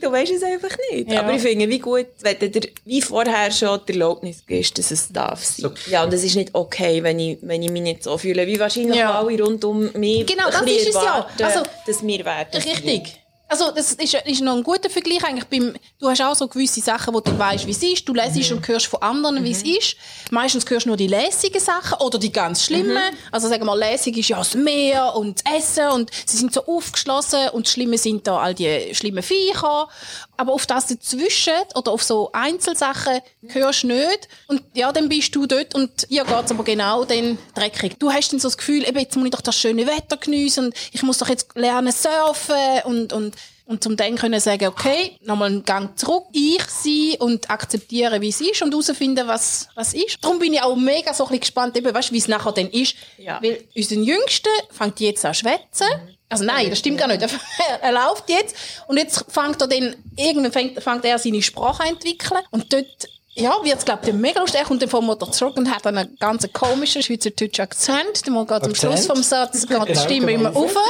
Du 0.00 0.12
weißt 0.12 0.32
es 0.32 0.42
einfach 0.42 0.76
nicht. 0.92 1.10
Ja. 1.10 1.20
Aber 1.20 1.32
ich 1.34 1.42
finde, 1.42 1.68
wie 1.68 1.78
gut, 1.78 2.06
wenn 2.20 2.38
du 2.38 2.50
dir 2.50 2.68
wie 2.84 3.00
vorher 3.02 3.50
schon 3.50 3.80
die 3.88 3.92
Erlaubnis 3.92 4.42
gibst, 4.46 4.78
dass 4.78 4.90
es 4.90 5.08
darf 5.12 5.44
sein. 5.44 5.72
Ja, 5.90 6.04
und 6.04 6.12
es 6.12 6.24
ist 6.24 6.36
nicht 6.36 6.50
okay, 6.54 7.02
wenn 7.02 7.18
ich, 7.18 7.38
wenn 7.42 7.62
ich 7.62 7.70
mich 7.70 7.82
nicht 7.82 8.02
so 8.02 8.18
fühle, 8.18 8.46
wie 8.46 8.58
wahrscheinlich 8.60 8.96
Ja. 8.96 9.18
alle 9.20 9.42
rund 9.42 9.64
um 9.64 9.90
mich 9.94 10.26
Genau, 10.26 10.50
das 10.50 10.62
ist 10.62 10.88
es 10.88 10.97
ja. 11.04 11.26
erwarten, 11.38 11.44
Also, 11.46 11.62
dass 11.86 12.02
wir 12.02 12.24
werden. 12.24 12.62
Richtig. 12.62 13.20
Also 13.50 13.70
das 13.70 13.92
ist, 13.92 14.12
ist 14.12 14.42
noch 14.42 14.56
ein 14.56 14.62
guter 14.62 14.90
Vergleich 14.90 15.24
eigentlich. 15.24 15.46
Beim, 15.46 15.74
du 15.98 16.08
hast 16.10 16.20
auch 16.20 16.34
so 16.34 16.46
gewisse 16.48 16.82
Sachen, 16.82 17.14
wo 17.14 17.20
du 17.20 17.36
weißt, 17.36 17.66
wie 17.66 17.70
es 17.70 17.82
ist. 17.82 18.06
Du 18.06 18.12
lesest 18.12 18.52
und 18.52 18.66
hörst 18.68 18.86
von 18.86 19.00
anderen, 19.00 19.42
wie 19.42 19.52
es 19.52 19.62
ist. 19.62 19.96
Meistens 20.30 20.68
hörst 20.68 20.84
du 20.84 20.90
nur 20.90 20.98
die 20.98 21.06
lässigen 21.06 21.60
Sachen 21.60 21.98
oder 22.00 22.18
die 22.18 22.30
ganz 22.30 22.64
schlimmen. 22.64 22.98
Also 23.32 23.48
sagen 23.48 23.64
wir, 23.64 23.74
lässig 23.74 24.18
ist 24.18 24.28
ja 24.28 24.36
das 24.36 24.54
Meer 24.54 25.14
und 25.16 25.42
das 25.46 25.54
Essen 25.54 25.88
und 25.88 26.10
sie 26.26 26.36
sind 26.36 26.52
so 26.52 26.66
aufgeschlossen 26.66 27.48
und 27.52 27.66
das 27.66 27.72
Schlimme 27.72 27.96
sind 27.96 28.26
da 28.26 28.38
all 28.38 28.54
die 28.54 28.94
schlimmen 28.94 29.22
Viecher. 29.22 29.88
Aber 30.36 30.52
auf 30.52 30.66
das 30.66 30.86
dazwischen 30.86 31.54
oder 31.74 31.90
auf 31.90 32.02
so 32.02 32.30
Einzelsachen 32.32 33.20
hörst 33.48 33.82
du 33.82 33.88
nicht. 33.88 34.28
Und 34.46 34.62
ja, 34.74 34.92
dann 34.92 35.08
bist 35.08 35.34
du 35.34 35.46
dort 35.46 35.74
und 35.74 36.06
ihr 36.10 36.24
geht's 36.24 36.50
aber 36.50 36.64
genau 36.64 37.04
dann 37.04 37.38
dreckig. 37.54 37.98
Du 37.98 38.12
hast 38.12 38.32
dann 38.32 38.38
so 38.38 38.48
das 38.48 38.58
Gefühl, 38.58 38.86
eben, 38.86 38.98
jetzt 38.98 39.16
muss 39.16 39.24
ich 39.24 39.30
doch 39.32 39.40
das 39.40 39.56
schöne 39.56 39.86
Wetter 39.86 40.16
geniessen 40.18 40.66
und 40.66 40.74
ich 40.92 41.02
muss 41.02 41.18
doch 41.18 41.28
jetzt 41.28 41.56
lernen 41.56 41.92
surfen 41.92 42.54
und, 42.84 43.12
und, 43.12 43.37
und 43.68 43.84
zum 43.84 43.96
dann 43.96 44.16
können 44.16 44.40
sagen, 44.40 44.66
okay, 44.66 45.16
nochmal 45.20 45.50
einen 45.50 45.62
Gang 45.62 45.96
zurück, 45.98 46.24
ich 46.32 46.64
sein 46.64 47.16
und 47.18 47.50
akzeptieren, 47.50 48.20
wie 48.22 48.30
es 48.30 48.40
ist 48.40 48.62
und 48.62 48.72
herausfinden, 48.72 49.28
was, 49.28 49.68
was 49.74 49.92
ist. 49.92 50.16
Darum 50.22 50.38
bin 50.38 50.54
ich 50.54 50.62
auch 50.62 50.74
mega 50.74 51.12
so 51.12 51.24
ein 51.24 51.28
bisschen 51.28 51.40
gespannt, 51.40 51.76
eben, 51.76 51.94
weißt, 51.94 52.10
wie 52.10 52.18
es 52.18 52.28
nachher 52.28 52.52
dann 52.52 52.70
ist. 52.70 52.96
Ja. 53.18 53.38
Weil 53.42 53.62
unser 53.76 53.96
Jüngster 53.96 54.50
fängt 54.70 54.98
jetzt 55.00 55.24
an 55.24 55.34
zu 55.34 55.40
schwätzen. 55.40 55.86
Also 56.30 56.44
nein, 56.44 56.70
das 56.70 56.78
stimmt 56.78 56.98
gar 56.98 57.08
nicht. 57.08 57.20
Er, 57.82 57.92
läuft 57.92 58.28
jetzt 58.30 58.56
und 58.86 58.96
jetzt 58.96 59.26
fängt 59.28 59.60
er 59.60 59.68
dann, 59.68 59.96
irgendwann 60.16 60.52
fängt, 60.52 60.82
fängt 60.82 61.04
er 61.04 61.18
seine 61.18 61.42
Sprache 61.42 61.82
an 61.82 61.90
entwickeln 61.90 62.40
und 62.50 62.72
dort 62.72 63.08
ja, 63.38 63.56
wird 63.62 63.78
es, 63.78 63.84
glaube 63.84 64.00
ich, 64.06 64.12
mega 64.12 64.40
lustig. 64.40 64.60
Er 64.60 64.66
kommt 64.66 64.82
dann 64.82 64.88
vom 64.88 65.06
Motor 65.06 65.30
zurück 65.32 65.56
und 65.56 65.70
hat 65.70 65.86
einen 65.86 66.16
ganz 66.18 66.46
komischen 66.52 67.02
schweizerdeutschen 67.02 67.62
Akzent. 67.62 68.26
Dann 68.26 68.46
geht 68.46 68.62
am? 68.64 68.74
Schluss 68.74 69.06
vom 69.06 69.22
Satz 69.22 69.66
geht 69.68 69.80
die 69.82 69.92
Genau, 69.92 70.00
Stimme 70.00 70.32
immer 70.32 70.50
genau. 70.50 70.64
auf. 70.64 70.74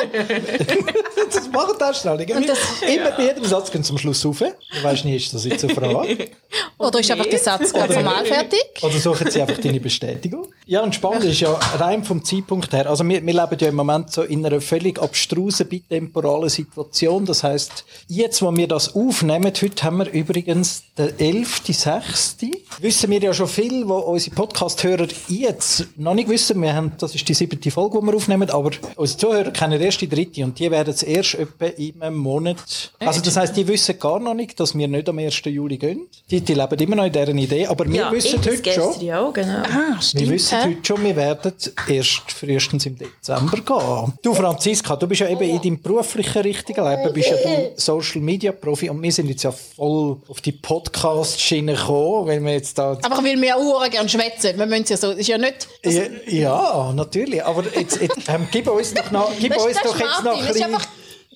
Das 1.31 1.51
machen 1.51 1.75
die 1.79 1.85
Ausstrahlung. 1.85 2.27
Immer 2.27 3.11
bei 3.17 3.23
jedem 3.23 3.45
Satz 3.45 3.71
gehen 3.71 3.85
zum 3.85 3.99
Schluss 3.99 4.25
rauf. 4.25 4.39
Du 4.39 4.83
weißt 4.83 5.05
nie, 5.05 5.17
ist 5.17 5.35
das 5.35 5.45
jetzt 5.45 5.63
eine 5.65 5.75
Frage? 5.75 6.31
Oder 6.79 7.01
ist 7.01 7.11
einfach 7.11 7.27
der 7.27 7.39
Satz 7.39 7.73
gerade 7.73 7.93
formal 7.93 8.25
fertig? 8.25 8.65
Oder 8.81 8.99
suchen 8.99 9.31
sie 9.31 9.43
einfach 9.43 9.59
deine 9.59 9.81
Bestätigung? 9.81 10.47
Ja, 10.65 10.83
und 10.83 10.95
spannend 10.95 11.25
ist 11.25 11.41
ja 11.41 11.53
rein 11.79 12.05
vom 12.05 12.25
Zeitpunkt 12.25 12.73
her. 12.73 12.89
Also 12.89 13.07
wir, 13.07 13.25
wir 13.25 13.33
leben 13.35 13.57
ja 13.59 13.69
im 13.69 13.75
Moment 13.75 14.11
so 14.13 14.23
in 14.23 14.45
einer 14.47 14.61
völlig 14.61 15.01
abstrusen, 15.01 15.69
bitemporalen 15.69 16.49
Situation. 16.49 17.27
Das 17.27 17.43
heißt, 17.43 17.85
jetzt, 18.07 18.41
wo 18.41 18.55
wir 18.57 18.69
das 18.69 18.95
aufnehmen, 18.95 19.53
heute 19.61 19.83
haben 19.83 19.99
wir 19.99 20.11
übrigens 20.11 20.85
den 20.97 21.11
11.06. 21.11 22.38
Wissen 22.81 23.11
wir 23.11 23.21
ja 23.21 23.35
schon 23.35 23.49
viel, 23.49 23.89
wo 23.89 23.97
unsere 23.97 24.35
Podcast-Hörer 24.37 25.09
jetzt 25.29 25.87
noch 25.97 26.15
nicht 26.15 26.29
wissen. 26.29 26.61
Wir 26.63 26.75
haben, 26.75 26.93
das 26.99 27.15
ist 27.15 27.29
die 27.29 27.35
siebte 27.35 27.71
Folge, 27.71 27.99
die 28.01 28.07
wir 28.07 28.15
aufnehmen, 28.15 28.49
aber 28.51 28.71
unsere 28.97 29.19
Zuhörer 29.19 29.51
kennen 29.51 29.81
erst 29.81 30.01
die 30.01 30.09
dritte 30.09 30.45
und 30.45 30.59
die 30.59 30.71
werden 30.71 30.91
es 30.95 31.03
erst 31.03 31.35
etwa 31.35 31.67
in 31.67 32.01
einem 32.01 32.17
Monat. 32.17 32.93
Also 33.01 33.21
das 33.21 33.37
heißt, 33.37 33.57
die 33.57 33.67
wissen 33.67 33.99
gar 33.99 34.21
noch 34.21 34.35
nicht, 34.35 34.59
dass 34.61 34.77
wir 34.77 34.87
nicht 34.87 35.09
am 35.09 35.19
1. 35.19 35.43
Juli 35.47 35.79
gehen. 35.79 36.07
Die, 36.31 36.41
die 36.41 36.55
leben 36.55 36.79
immer 36.79 36.97
noch 36.97 37.05
in 37.07 37.13
deren 37.13 37.39
Idee, 37.39 37.67
aber 37.67 37.87
wir 37.89 37.95
ja, 37.97 38.13
wissen 38.13 38.39
heute 38.39 38.53
schon. 38.55 38.63
gestern 38.63 39.01
ja 39.05 39.21
auch, 39.21 39.33
genau. 39.33 39.63
Ah, 39.65 39.95
Wir 39.97 40.03
stimmt. 40.03 40.31
wissen 40.31 40.59
hä? 40.59 40.69
heute 40.69 40.79
schon, 40.87 41.05
wir 41.05 41.17
werden 41.17 41.53
erst 41.89 42.31
frühestens 42.33 42.87
im 42.87 42.97
Dezember 42.97 43.57
gehen. 43.57 44.13
Du, 44.23 44.35
Franziska, 44.35 44.95
du 44.97 45.07
bist 45.09 45.23
ja 45.23 45.29
eben 45.29 45.43
in 45.43 45.61
deinem 45.61 45.83
beruflichen 45.83 46.43
richtigen 46.43 46.85
Leben, 46.89 47.13
bist 47.13 47.31
ja 47.31 47.37
du 47.37 47.73
Social 47.77 48.21
Media 48.21 48.53
Profi 48.53 48.91
und 48.91 49.03
wir 49.03 49.11
sind 49.13 49.29
jetzt 49.29 49.43
ja 49.43 49.51
voll 49.51 50.19
auf 50.29 50.41
die 50.41 50.53
Podcast-Schiene 50.53 51.75
gekommen, 51.75 52.28
weil 52.29 52.41
wir 52.45 52.53
jetzt 52.53 52.79
da... 52.79 52.97
Aber 53.03 53.17
weil 53.25 53.41
wir 53.41 53.57
auch 53.57 53.89
gerne 53.91 54.09
schwätzen. 54.09 54.57
Wir 54.59 54.67
müssen 54.67 54.87
ja 54.89 54.97
so, 54.97 55.11
ist 55.11 55.27
ja 55.27 55.39
nicht... 55.39 55.67
Ja, 55.85 56.03
ja, 56.27 56.93
natürlich, 56.95 57.43
aber 57.45 57.65
jetzt, 57.75 58.01
jetzt 58.01 58.29
ähm, 58.29 58.47
gib 58.53 58.69
uns 58.69 58.95
doch 58.95 59.11
noch, 59.11 59.33
gib 59.41 59.53
das, 59.55 59.65
uns 59.65 59.75
das 59.75 59.83
doch 59.83 59.95
ist 59.97 60.01
jetzt 60.01 60.23
noch 60.25 60.39
ein 60.41 60.47
bisschen... 60.47 60.65
einfach 60.75 60.87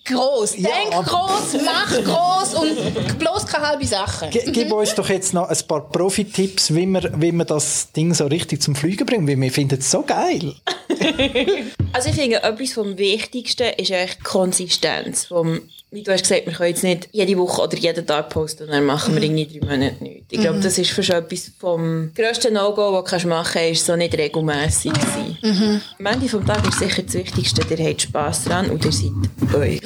gross. 0.04 0.56
Ja, 0.56 0.68
Denk 0.90 1.06
gross, 1.06 1.62
mach 1.64 1.90
gross 2.04 2.54
und 2.54 3.18
bloß 3.20 3.46
keine 3.46 3.68
halbe 3.68 3.86
Sache. 3.86 4.30
Ge- 4.30 4.50
Gib 4.50 4.72
uns 4.72 4.94
doch 4.96 5.08
jetzt 5.08 5.32
noch 5.32 5.48
ein 5.48 5.56
paar 5.68 5.88
Profi-Tipps, 5.90 6.74
wie 6.74 6.86
wir, 6.86 7.12
wie 7.18 7.30
wir 7.30 7.44
das 7.44 7.92
Ding 7.92 8.12
so 8.12 8.26
richtig 8.26 8.60
zum 8.62 8.74
Fliegen 8.74 9.06
bringen, 9.06 9.28
weil 9.28 9.40
wir 9.40 9.52
finden 9.52 9.78
es 9.78 9.90
so 9.90 10.02
geil. 10.02 10.54
Also 11.94 12.08
ich 12.08 12.14
finde, 12.14 12.42
etwas 12.42 12.72
vom 12.72 12.96
Wichtigsten 12.96 13.64
ist 13.76 13.92
eigentlich 13.92 14.16
die 14.16 14.22
Konsistenz. 14.22 15.26
Vom, 15.26 15.60
wie 15.92 16.02
du 16.02 16.10
hast 16.10 16.22
gesagt, 16.22 16.46
wir 16.46 16.52
können 16.54 16.70
jetzt 16.70 16.82
nicht 16.82 17.08
jede 17.12 17.36
Woche 17.38 17.62
oder 17.62 17.76
jeden 17.76 18.06
Tag 18.06 18.30
posten 18.30 18.64
und 18.64 18.70
dann 18.70 18.84
machen 18.84 19.14
wir 19.14 19.22
irgendwie 19.22 19.60
drei 19.60 19.66
Monate 19.66 20.02
nichts. 20.02 20.26
Ich 20.30 20.40
glaube, 20.40 20.58
das 20.58 20.78
ist 20.78 20.90
für 20.90 21.02
schon 21.02 21.16
etwas 21.16 21.50
vom 21.58 22.10
grössten 22.14 22.54
No-Go, 22.54 23.04
das 23.08 23.22
du 23.22 23.28
machen 23.28 23.52
kannst, 23.52 23.70
ist 23.72 23.86
so 23.86 23.94
nicht 23.94 24.16
regelmässig 24.16 24.92
sein. 24.94 25.80
Am 25.98 26.06
Ende 26.06 26.26
des 26.26 26.46
Tages 26.46 26.68
ist 26.68 26.78
sicher 26.78 27.02
das 27.02 27.14
Wichtigste, 27.14 27.62
ihr 27.68 27.88
habt 27.88 28.02
Spass 28.02 28.44
dran 28.44 28.70
und 28.70 28.84
ihr 28.84 28.92
seid 28.92 29.54
euch. 29.54 29.80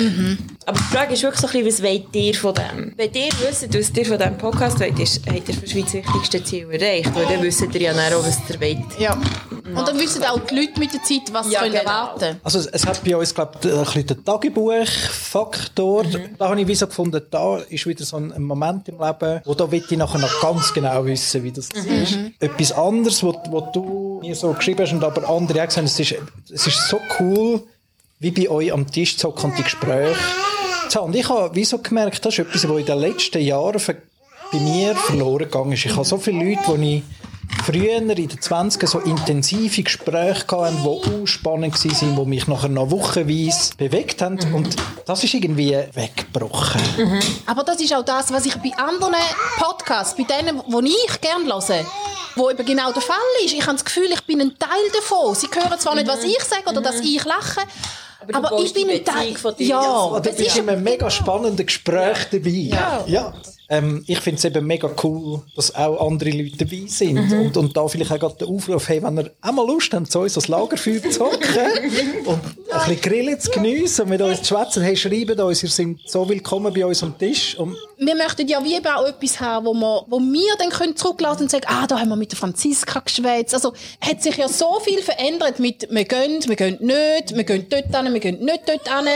Aber 0.65 0.79
die 0.79 0.95
Frage 0.95 1.15
ist 1.15 1.23
wirklich 1.23 1.41
so 1.41 1.47
ein 1.49 1.65
bisschen, 1.65 1.85
was 1.85 1.93
wollt 1.93 2.17
ihr 2.17 2.35
von 2.35 2.55
dem? 2.55 2.93
Wenn 2.97 3.13
ihr 3.13 3.33
wisst, 3.41 3.75
was 3.75 3.97
ihr 3.97 4.05
von 4.07 4.19
diesem 4.19 4.39
Podcast 4.39 4.81
wollt, 4.81 4.99
ist, 4.99 5.27
habt 5.27 5.49
ihr 5.49 5.55
für 5.55 5.67
Schweiz 5.67 5.87
das 5.87 5.95
wichtigste 5.95 6.45
Ziel 6.45 6.71
erreicht. 6.71 7.15
Weil 7.15 7.27
dann 7.27 7.43
wisst 7.43 7.63
ihr 7.63 7.81
ja 7.81 7.93
auch, 7.93 8.27
was 8.27 8.39
ihr 8.49 8.61
wollt. 8.61 9.01
Ja. 9.01 9.21
Und 9.75 9.89
dann 9.89 9.99
wissen 9.99 10.23
auch 10.25 10.41
die 10.41 10.55
Leute 10.55 10.79
mit 10.79 10.93
der 10.93 11.03
Zeit, 11.03 11.33
was 11.33 11.51
Ja, 11.51 11.61
sie 11.61 11.71
können 11.71 11.81
genau. 11.81 11.91
erwarten 11.91 12.41
Also 12.43 12.59
es, 12.59 12.87
hat 12.87 13.03
bei 13.05 13.17
uns, 13.17 13.35
glaube 13.35 13.53
ich, 13.61 13.73
ein 13.73 13.85
bisschen 13.85 14.07
den 14.07 14.25
Tagebuch-Faktor. 14.25 16.05
Da 16.39 16.49
habe 16.49 16.61
ich 16.61 16.67
wie 16.67 16.75
so 16.75 16.87
gefunden, 16.87 17.21
da 17.31 17.59
ist 17.59 17.87
wieder 17.87 18.05
so 18.05 18.17
ein, 18.17 18.43
Moment 18.43 18.89
im 18.89 18.99
Leben, 18.99 19.41
wo 19.45 19.55
da 19.55 19.71
will 19.71 19.83
ich 19.89 19.97
nachher 19.97 20.19
noch 20.19 20.41
ganz 20.41 20.73
genau 20.73 21.05
wissen, 21.05 21.43
wie 21.43 21.53
das 21.53 21.69
ist. 21.71 22.19
Etwas 22.39 22.73
anderes, 22.73 23.23
wo, 23.23 23.33
wo 23.51 23.61
du 23.73 24.21
mir 24.23 24.35
so 24.35 24.53
geschrieben 24.53 24.83
hast 24.83 24.93
und 24.93 25.03
aber 25.05 25.29
andere 25.29 25.63
auch 25.63 25.67
gesagt 25.67 25.79
haben, 25.79 25.85
es 25.87 25.99
ist, 25.99 26.15
es 26.51 26.67
ist 26.67 26.89
so 26.89 27.01
cool, 27.19 27.63
wie 28.19 28.31
bei 28.31 28.49
euch 28.49 28.73
am 28.73 28.91
Tisch 28.91 29.17
zu 29.17 29.29
und 29.29 29.59
die 29.59 29.63
Gespräche 29.63 30.17
zu 30.89 31.01
haben. 31.01 31.07
Und 31.07 31.17
ich 31.17 31.29
habe 31.29 31.55
wie 31.55 31.65
so 31.65 31.79
gemerkt, 31.79 32.25
das 32.25 32.35
ist 32.35 32.41
etwas, 32.41 32.69
was 32.69 32.79
in 32.79 32.87
den 32.87 32.99
letzten 32.99 33.41
Jahren 33.43 33.81
bei 34.53 34.59
mir 34.59 34.95
verloren 34.95 35.45
gegangen 35.45 35.73
ist. 35.73 35.85
Ich 35.85 35.95
habe 35.95 36.05
so 36.05 36.19
viele 36.19 36.45
Leute, 36.45 36.79
die 36.79 36.97
ich 36.99 37.03
früher 37.65 37.97
in 37.97 38.09
den 38.09 38.41
20 38.41 38.89
so 38.89 39.01
intensive 39.01 39.83
Gespräche 39.83 40.47
hatten, 40.51 40.83
die 40.83 40.89
auch 40.89 41.27
spannend 41.27 41.75
waren, 41.85 42.17
die 42.17 42.29
mich 42.29 42.47
nachher 42.47 42.69
noch 42.69 42.91
wochenweise 42.91 43.75
bewegt 43.77 44.23
haben. 44.23 44.39
Und 44.55 44.77
das 45.05 45.25
ist 45.25 45.35
irgendwie 45.35 45.77
weggebrochen. 45.95 46.81
Aber 47.47 47.65
das 47.65 47.81
ist 47.81 47.95
auch 47.95 48.05
das, 48.05 48.33
was 48.33 48.47
ich 48.47 48.55
bei 48.57 48.73
anderen 48.77 49.15
Podcasts, 49.59 50.17
bei 50.17 50.25
denen, 50.25 50.63
die 50.69 50.95
ich 51.09 51.21
gerne 51.21 51.45
höre, 51.45 51.85
wo 52.37 52.51
eben 52.51 52.65
genau 52.67 52.93
der 52.93 53.03
Fall 53.03 53.17
ist. 53.45 53.55
Ich 53.55 53.63
habe 53.63 53.73
das 53.73 53.85
Gefühl, 53.85 54.09
ich 54.13 54.23
bin 54.25 54.41
ein 54.41 54.59
Teil 54.59 54.91
davon. 54.95 55.35
Sie 55.35 55.49
hören 55.49 55.79
zwar 55.79 55.95
nicht, 55.95 56.07
was 56.07 56.23
ich 56.23 56.43
sage 56.45 56.69
oder 56.69 56.81
dass 56.81 57.01
ich 57.01 57.25
lache, 57.25 57.61
Aber 58.33 58.53
aber, 58.53 58.63
ich 58.63 58.73
bin 58.73 58.91
ein 58.91 59.05
Teil. 59.05 59.35
Von 59.35 59.55
dir. 59.57 59.67
Ja, 59.67 60.21
du 60.21 60.31
es 60.31 60.37
bist 60.37 60.49
ist 60.49 60.59
in 60.59 60.69
einem 60.69 60.83
mega 60.83 61.11
spannenden 61.11 61.65
Gespräch 61.65 62.29
dabei. 62.31 63.05
Ja. 63.07 63.35
Ähm, 63.69 64.05
ich 64.07 64.21
finde 64.21 64.39
es 64.39 64.45
eben 64.45 64.67
mega 64.67 64.89
cool, 65.03 65.43
dass 65.57 65.75
auch 65.75 66.07
andere 66.07 66.31
Leute 66.31 66.57
dabei 66.59 66.83
sind. 66.87 67.33
Und, 67.33 67.57
und 67.57 67.77
da 67.77 67.89
vielleicht 67.89 68.13
auch 68.13 68.19
gerade 68.19 68.37
der 68.37 68.49
Aufruf, 68.49 68.89
hey, 68.89 69.03
wenn 69.03 69.19
ihr 69.19 69.31
auch 69.43 69.53
mal 69.53 69.67
Lust 69.67 69.93
habt, 69.93 70.11
zu 70.11 70.21
uns 70.21 70.35
ans 70.35 70.49
Lagerfeuer 70.49 71.03
zu 71.11 71.21
hocken 71.21 71.41
und 72.27 72.41
ein 72.71 72.89
bisschen 72.89 73.01
Grillen 73.01 73.41
zu 73.41 73.51
geniessen 73.51 74.03
und 74.03 74.11
mit 74.11 74.23
uns 74.23 74.43
zu 74.43 74.55
schwätzen, 74.55 74.83
hey, 74.83 74.97
schreibt 74.97 75.41
uns, 75.41 75.63
ihr 75.63 75.69
seid 75.69 75.97
so 76.07 76.29
willkommen 76.29 76.73
bei 76.73 76.87
uns 76.87 77.03
am 77.03 77.19
Tisch. 77.19 77.57
Und 77.59 77.77
wir 77.99 78.15
möchten 78.15 78.47
ja 78.47 78.63
wie 78.63 78.77
eben 78.77 78.87
auch 78.87 79.07
etwas 79.07 79.41
haben, 79.41 79.67
wo 79.67 79.75
wir, 79.75 80.05
wo 80.09 80.21
wir 80.21 80.57
dann 80.59 80.71
können 80.71 80.95
zurücklassen 80.95 81.43
und 81.43 81.51
sagen, 81.51 81.65
ah, 81.67 81.87
da 81.89 81.99
haben 81.99 82.09
wir 82.09 82.17
mit 82.17 82.31
der 82.31 82.39
Franziska 82.39 83.01
geschwätzt. 83.01 83.55
Also, 83.55 83.73
hat 84.01 84.23
sich 84.23 84.37
ja 84.37 84.49
so 84.49 84.79
viel 84.81 85.03
verändert 85.03 85.59
mit, 85.59 85.89
wir 85.91 86.05
gehen, 86.05 86.45
wir 86.47 86.57
gehen 86.57 86.79
nicht, 86.81 87.35
wir 87.35 87.45
gehen 87.45 87.67
dort 87.69 87.97
hin, 87.97 88.13
wir 88.13 88.21
gehen 88.21 88.45
nicht 88.45 88.63
dort 88.67 88.89
hin, 88.89 89.09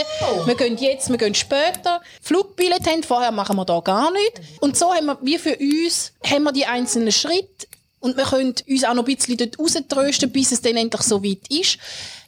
wir 0.47 0.55
gehen 0.57 0.77
jetzt, 0.79 1.09
wir 1.09 1.19
gehen 1.19 1.35
später. 1.35 2.01
Flugbillett 2.21 2.87
haben, 2.89 3.03
vorher 3.05 3.31
machen 3.31 3.57
wir 3.57 3.65
da 3.65 3.79
gar 3.81 4.11
nicht. 4.11 4.40
Und 4.61 4.77
so 4.77 4.93
haben 4.93 5.07
wir, 5.07 5.19
wie 5.23 5.39
für 5.39 5.57
uns, 5.57 6.13
haben 6.25 6.45
wir 6.45 6.53
die 6.53 6.67
einzelnen 6.67 7.13
Schritte 7.13 7.67
und 8.01 8.17
wir 8.17 8.25
können 8.25 8.55
uns 8.69 8.85
auch 8.85 8.95
noch 8.95 9.07
ein 9.07 9.15
bisschen 9.15 9.37
dort 9.37 9.59
rauströsten, 9.59 10.31
bis 10.31 10.53
es 10.53 10.63
dann 10.63 10.77
endlich 10.77 11.03
so 11.03 11.23
weit 11.23 11.49
ist. 11.51 11.79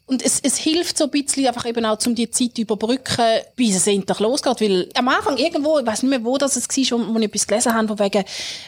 Und 0.05 0.23
es, 0.23 0.41
es 0.43 0.57
hilft 0.59 0.99
so 0.99 1.05
ein 1.05 1.11
bisschen 1.11 1.47
einfach 1.47 1.65
eben 1.65 1.87
auch, 1.87 1.97
um 2.07 2.15
die 2.15 2.31
Zeit 2.31 2.57
zu 2.57 2.63
überbrücken, 2.63 3.25
bis 3.57 3.77
es 3.77 3.87
endlich 3.87 4.19
losgeht. 4.19 4.61
Weil 4.61 4.89
am 4.95 5.09
Anfang 5.09 5.39
irgendwo, 5.39 5.79
ich 5.79 5.87
weiß 5.87 6.03
nicht 6.03 6.11
mehr, 6.11 6.25
wo 6.25 6.37
das 6.37 6.57
es 6.57 6.69
war, 6.69 6.99
wo, 6.99 7.15
wo 7.15 7.19
ich 7.19 7.25
etwas 7.25 7.47
gelesen 7.47 7.73
habe, 7.73 7.89
von 7.89 7.99
wegen, 7.99 8.25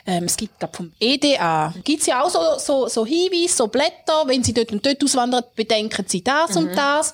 ähm, 0.07 0.24
es 0.24 0.37
gibt, 0.37 0.59
glaub, 0.59 0.74
vom 0.74 0.92
EDA, 0.98 1.74
gibt's 1.85 2.07
ja 2.07 2.22
auch 2.22 2.30
so, 2.30 2.40
so, 2.59 2.88
so 2.88 3.04
Hinweise, 3.04 3.57
so 3.57 3.66
Blätter, 3.66 4.22
wenn 4.26 4.42
sie 4.42 4.54
dort 4.54 4.72
und 4.72 4.87
dort 4.87 5.02
auswandern, 5.04 5.44
bedenken 5.54 6.07
sie 6.09 6.22
das 6.22 6.57
und 6.57 6.74
das. 6.74 7.12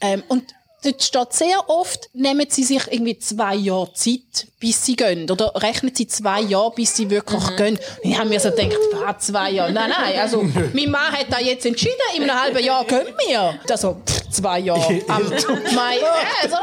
Ähm, 0.00 0.22
und 0.28 0.44
dort 0.82 1.02
steht 1.02 1.32
sehr 1.32 1.68
oft, 1.68 2.10
nehmen 2.12 2.46
sie 2.48 2.64
sich 2.64 2.82
irgendwie 2.90 3.18
zwei 3.18 3.54
Jahre 3.54 3.92
Zeit, 3.94 4.46
bis 4.58 4.84
sie 4.84 4.96
gehen. 4.96 5.30
Oder 5.30 5.52
rechnen 5.56 5.94
sie 5.94 6.06
zwei 6.06 6.40
Jahre, 6.40 6.72
bis 6.74 6.96
sie 6.96 7.08
wirklich 7.10 7.56
gehen. 7.56 7.78
Und 8.04 8.10
ich 8.10 8.18
habe 8.18 8.28
mir 8.28 8.40
so 8.40 8.50
gedacht, 8.50 8.76
ah, 9.06 9.16
zwei 9.18 9.50
Jahre. 9.52 9.72
Nein, 9.72 9.90
nein, 9.90 10.18
also 10.18 10.42
mein 10.72 10.90
Mann 10.90 11.12
hat 11.12 11.26
da 11.30 11.38
jetzt 11.38 11.64
entschieden, 11.66 11.94
in 12.16 12.22
einem 12.24 12.40
halben 12.40 12.64
Jahr 12.64 12.84
gehen 12.84 13.06
wir. 13.26 13.58
Also 13.68 13.96
pff, 14.06 14.21
zwei 14.32 14.60
Jahre 14.60 15.00
am 15.08 15.22
Mai. 15.74 15.98
Also, 16.42 16.56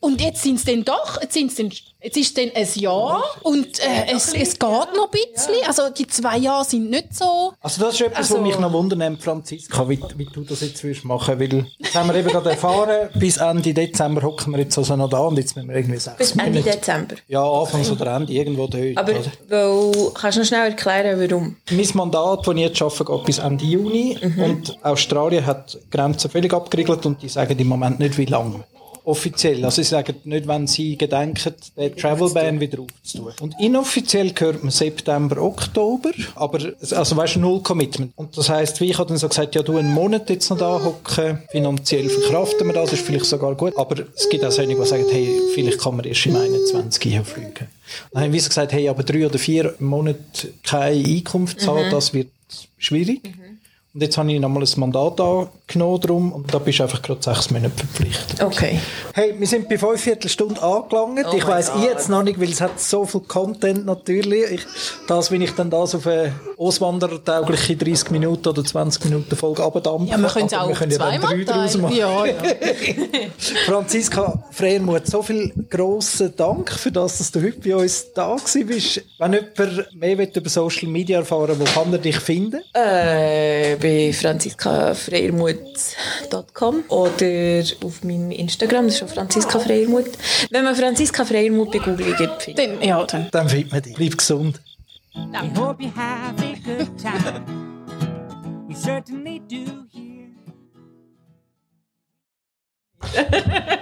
und 0.00 0.20
jetzt 0.20 0.42
sind 0.42 0.56
es 0.56 0.64
dann 0.64 0.84
doch, 0.84 1.20
jetzt 1.20 1.34
sind's 1.34 1.56
dann 1.56 1.70
Jetzt 2.00 2.16
ist 2.16 2.38
dann 2.38 2.52
ein 2.54 2.68
Jahr 2.76 3.24
und 3.42 3.80
äh, 3.80 4.14
es, 4.14 4.32
es 4.32 4.52
geht 4.56 4.60
noch 4.62 5.10
ein 5.12 5.20
bisschen. 5.34 5.54
Also 5.66 5.90
die 5.90 6.06
zwei 6.06 6.38
Jahre 6.38 6.64
sind 6.64 6.90
nicht 6.90 7.12
so... 7.12 7.52
Also 7.60 7.82
das 7.84 7.94
ist 7.94 8.02
etwas, 8.02 8.18
Also- 8.18 8.34
was 8.36 8.40
mich 8.42 8.56
noch 8.60 8.72
wundert, 8.72 9.20
Franziska, 9.20 9.88
wie, 9.88 9.98
wie 10.16 10.26
du 10.26 10.42
das 10.42 10.60
jetzt 10.60 10.84
willst 10.84 11.04
machen 11.04 11.40
Weil, 11.40 11.66
das 11.80 11.94
haben 11.96 12.08
wir 12.08 12.14
eben 12.20 12.28
gerade 12.28 12.50
erfahren, 12.50 13.08
bis 13.18 13.38
Ende 13.38 13.74
Dezember 13.74 14.22
hocken 14.22 14.52
wir 14.52 14.60
jetzt 14.60 14.78
also 14.78 14.94
noch 14.94 15.10
da 15.10 15.18
und 15.22 15.38
jetzt 15.38 15.56
müssen 15.56 15.68
wir 15.70 15.74
irgendwie 15.76 15.98
sechs 15.98 16.16
Bis 16.18 16.30
Ende 16.36 16.60
Monate- 16.60 16.70
Dezember. 16.70 17.14
Ja, 17.26 17.42
Anfang 17.42 17.84
oder 17.90 18.14
Ende, 18.14 18.32
irgendwo 18.32 18.68
dort. 18.68 18.96
Aber 18.96 19.12
weil, 19.48 20.10
kannst 20.14 20.36
du 20.36 20.40
noch 20.42 20.46
schnell 20.46 20.70
erklären, 20.70 21.18
warum? 21.28 21.56
Mein 21.72 21.88
Mandat, 21.94 22.46
das 22.46 22.54
ich 22.54 22.60
jetzt 22.60 22.80
arbeite, 22.80 23.04
geht 23.06 23.24
bis 23.24 23.38
Ende 23.38 23.64
Juni 23.64 24.16
und 24.36 24.78
Australien 24.84 25.44
hat 25.44 25.74
die 25.74 25.90
Grenzen 25.90 26.30
völlig 26.30 26.54
abgeriegelt 26.54 27.04
und 27.08 27.22
die 27.22 27.28
sagen 27.28 27.58
im 27.58 27.66
Moment 27.66 27.98
nicht, 27.98 28.16
wie 28.18 28.26
lange. 28.26 28.64
Offiziell. 29.04 29.64
Also 29.64 29.80
sie 29.80 29.88
sagen 29.88 30.16
nicht, 30.24 30.46
wenn 30.46 30.66
sie 30.66 30.98
gedenken, 30.98 31.54
den 31.78 31.96
Travel 31.96 32.28
Ban 32.28 32.60
wieder 32.60 32.80
aufzutun. 32.80 33.32
Und 33.40 33.54
inoffiziell 33.58 34.32
gehört 34.32 34.62
man 34.62 34.70
September, 34.70 35.40
Oktober, 35.40 36.10
aber 36.34 36.58
also 36.90 37.16
weißt 37.16 37.36
du, 37.36 37.40
null 37.40 37.62
Commitment. 37.62 38.12
Und 38.16 38.36
das 38.36 38.50
heisst, 38.50 38.82
wie 38.82 38.90
ich 38.90 38.98
habe 38.98 39.08
dann 39.08 39.16
so 39.16 39.26
gesagt, 39.26 39.54
ja 39.54 39.62
du 39.62 39.78
einen 39.78 39.94
Monat 39.94 40.28
jetzt 40.28 40.50
noch 40.50 40.58
da 40.58 40.84
hocken, 40.84 41.38
finanziell 41.50 42.10
verkraften 42.10 42.66
wir 42.66 42.74
das, 42.74 42.92
ist 42.92 43.06
vielleicht 43.06 43.24
sogar 43.24 43.54
gut, 43.54 43.78
aber 43.78 43.96
es 44.14 44.28
gibt 44.28 44.44
auch 44.44 44.52
solche, 44.52 44.74
die 44.74 44.84
sagen, 44.84 45.06
hey, 45.10 45.40
vielleicht 45.54 45.80
kann 45.80 45.96
man 45.96 46.04
erst 46.04 46.26
im 46.26 46.36
21 46.36 47.02
hier 47.02 47.24
fliegen. 47.24 47.66
Dann 48.12 48.24
haben 48.24 48.32
wir 48.34 48.42
gesagt, 48.42 48.72
hey, 48.72 48.90
aber 48.90 49.04
drei 49.04 49.24
oder 49.24 49.38
vier 49.38 49.74
Monate 49.78 50.52
keine 50.62 51.02
Einkunft 51.02 51.62
zahlen, 51.62 51.90
das 51.90 52.12
wird 52.12 52.28
schwierig. 52.76 53.32
Und 53.98 54.02
jetzt 54.02 54.16
habe 54.16 54.32
ich 54.32 54.38
nochmal 54.38 54.62
ein 54.62 54.68
Mandat 54.76 55.20
angenommen 55.20 56.00
drum, 56.00 56.32
und 56.32 56.54
da 56.54 56.60
bist 56.60 56.78
du 56.78 56.84
einfach 56.84 57.02
gerade 57.02 57.20
sechs 57.20 57.50
Monate 57.50 57.72
verpflichtet. 57.74 58.40
Okay. 58.40 58.78
Hey, 59.12 59.34
wir 59.36 59.46
sind 59.48 59.68
bei 59.68 59.76
fünf 59.76 60.00
Viertelstunden 60.00 60.58
angelangt. 60.58 61.26
Oh 61.28 61.36
ich 61.36 61.44
weiss 61.44 61.72
Gott. 61.72 61.82
jetzt 61.82 62.08
noch 62.08 62.22
nicht, 62.22 62.40
weil 62.40 62.48
es 62.48 62.60
hat 62.60 62.78
so 62.78 63.04
viel 63.06 63.22
Content 63.22 63.86
natürlich. 63.86 64.52
Ich, 64.52 64.60
das, 65.08 65.32
wenn 65.32 65.42
ich 65.42 65.50
dann 65.56 65.68
das 65.68 65.96
auf 65.96 66.06
eine 66.06 66.32
auswanderertaugliche 66.56 67.76
30 67.76 68.12
Minuten 68.12 68.46
oder 68.46 68.64
20 68.64 69.06
Minuten 69.06 69.34
Folge 69.34 69.64
abdampfe. 69.64 70.12
Ja, 70.12 70.18
wir 70.18 70.28
können 70.28 70.46
es 70.46 70.54
auch 70.54 70.68
wir 70.68 70.76
können 70.76 70.92
ja 70.92 70.98
dann 70.98 71.20
drei 71.20 71.42
draus 71.42 71.72
teilen. 71.72 71.82
machen. 71.82 71.96
Ja, 71.96 72.26
ja. 72.26 72.34
Franziska 73.66 74.44
Freiermuth, 74.52 75.08
so 75.08 75.22
viel 75.22 75.52
grossen 75.68 76.34
Dank 76.36 76.70
für 76.70 76.92
das, 76.92 77.18
dass 77.18 77.32
du 77.32 77.42
heute 77.42 77.58
bei 77.60 77.74
uns 77.74 78.12
da 78.12 78.36
gewesen 78.36 78.66
bist. 78.66 79.02
Wenn 79.18 79.32
jemand 79.32 79.94
mehr 79.94 80.18
will 80.18 80.30
über 80.32 80.48
Social 80.48 80.88
Media 80.88 81.18
erfahren 81.18 81.56
wo 81.58 81.64
kann 81.64 81.92
er 81.92 81.98
dich 81.98 82.20
finden? 82.20 82.60
Äh, 82.74 83.76
bei 83.88 84.12
franziskafreiermuth.com 84.12 86.84
oder 86.88 87.62
auf 87.84 88.04
meinem 88.04 88.30
Instagram, 88.32 88.86
das 88.86 88.96
ist 88.96 89.02
auch 89.04 89.08
Franziska 89.08 89.58
Freiermuth. 89.58 90.10
Wenn 90.50 90.64
man 90.64 90.74
Franziska 90.76 91.24
Freiermuth 91.24 91.72
bei 91.72 91.78
Google 91.78 92.14
gibt, 92.16 92.42
findet 92.42 92.80
Dann, 92.80 92.82
ja, 92.82 93.02
dann. 93.04 93.28
Dann 93.30 93.48
findet 93.48 93.72
man 93.72 93.80
dich. 93.82 93.94
Bleib 93.94 94.18
gesund. 94.18 94.60
We 95.14 95.50
hope 95.58 95.82
you 95.82 95.90
have 95.96 96.44
a 96.44 96.54
good 96.64 96.88
time. 96.98 97.42
We 98.68 98.74
certainly 98.74 99.40
do 99.48 99.56
here. 99.90 100.28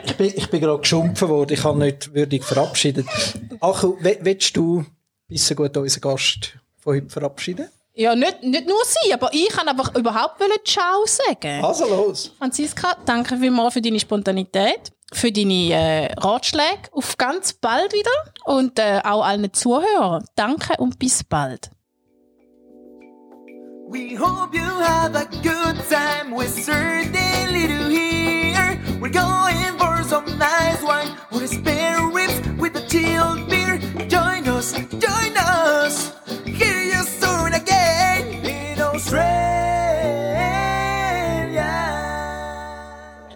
Ich 0.05 0.15
bin, 0.17 0.33
ich 0.37 0.49
bin 0.49 0.61
gerade 0.61 0.79
geschumpfen 0.81 1.29
worden. 1.29 1.53
Ich 1.53 1.65
habe 1.65 1.79
nicht 1.79 2.15
würdig 2.15 2.45
verabschiedet. 2.45 3.07
Achu, 3.61 3.97
we- 4.01 4.19
willst 4.21 4.57
du 4.57 4.85
bisschen 5.29 5.57
gut 5.57 5.77
unseren 5.77 6.01
Gast 6.01 6.57
von 6.79 6.95
heute 6.97 7.11
verabschieden? 7.11 7.69
Ja, 7.99 8.15
nicht, 8.15 8.43
nicht 8.43 8.67
nur 8.67 8.77
sie, 8.85 9.15
aber 9.15 9.31
ich 9.33 9.49
kann 9.49 9.67
einfach 9.69 9.95
überhaupt 9.95 10.39
wollen 10.39 10.53
Ciao 10.67 11.07
sagen. 11.07 11.65
Also 11.65 11.87
los. 11.89 12.31
Franziska, 12.37 12.95
danke 13.07 13.39
vielmals 13.39 13.73
für 13.73 13.81
deine 13.81 13.99
Spontanität, 13.99 14.93
für 15.15 15.33
deine 15.33 15.73
äh, 15.73 16.13
Ratschläge. 16.13 16.91
Auf 16.93 17.17
ganz 17.17 17.55
bald 17.55 17.95
wieder. 17.95 18.11
Und 18.45 18.79
äh, 18.79 19.01
auch 19.03 19.25
allen 19.25 19.51
Zuhörern. 19.51 20.23
Danke 20.35 20.75
und 20.79 20.99
bis 20.99 21.25
bald. 21.25 21.71
We 23.89 24.15
hope 24.19 24.55
you 24.55 24.63
have 24.63 25.17
a 25.17 25.25
good 25.43 25.77
time. 25.89 26.37
We 26.37 26.47
certainly 26.49 27.67
do 27.67 27.89
here. 27.89 28.79
We're 29.01 29.09
going 29.11 29.79
for 29.79 30.05
some 30.05 30.27
nice 30.37 30.83
wine 30.83 31.17
with 31.33 31.49
spare 31.49 32.03
ribs 32.13 32.43
with 32.59 32.77
a 32.77 32.87
chilled 32.89 33.49
beer. 33.49 33.79
Join 34.07 34.47
us, 34.49 34.75
join 34.75 35.33
us. 35.35 35.36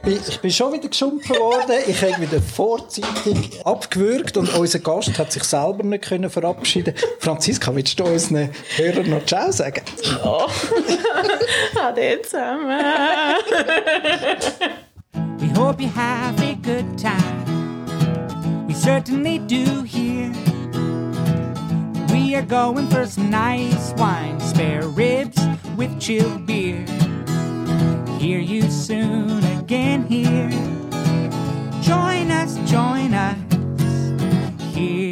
Ich, 0.06 0.40
bin 0.40 0.50
schon 0.50 0.72
wieder 0.72 0.88
geschumpfen 0.88 1.36
worden. 1.36 1.76
Ich 1.86 2.02
habe 2.02 2.22
wieder 2.22 2.40
vorzeitig 2.40 3.60
abgewürgt 3.64 4.36
und 4.38 4.52
unser 4.54 4.78
Gast 4.78 5.18
hat 5.18 5.30
sich 5.30 5.44
selber 5.44 5.84
nicht 5.84 6.04
können 6.04 6.30
verabschieden. 6.30 6.94
Franziska, 7.18 7.74
willst 7.74 8.00
du 8.00 8.04
unseren 8.04 8.50
Hörern 8.76 9.10
noch 9.10 9.24
Ciao 9.26 9.52
sagen? 9.52 9.82
Ade 11.80 12.22
zusammen. 12.22 12.80
We 15.38 15.48
hope 15.58 15.82
you 15.82 15.90
have 15.94 16.40
a 16.42 16.54
good 16.54 16.98
time. 16.98 18.66
We 18.66 18.74
certainly 18.74 19.38
do 19.38 19.82
here. 19.82 20.32
We 22.10 22.34
are 22.34 22.42
going 22.42 22.88
for 22.88 23.06
some 23.06 23.28
nice 23.30 23.92
wine, 23.98 24.40
spare 24.40 24.86
ribs 24.88 25.38
with 25.76 25.98
chilled 26.00 26.46
beer. 26.46 26.86
hear 28.20 28.38
you 28.38 28.70
soon 28.70 29.42
again 29.44 30.04
here. 30.04 30.50
Join 31.80 32.30
us, 32.30 32.58
join 32.70 33.14
us 33.14 33.38
here. 34.74 35.09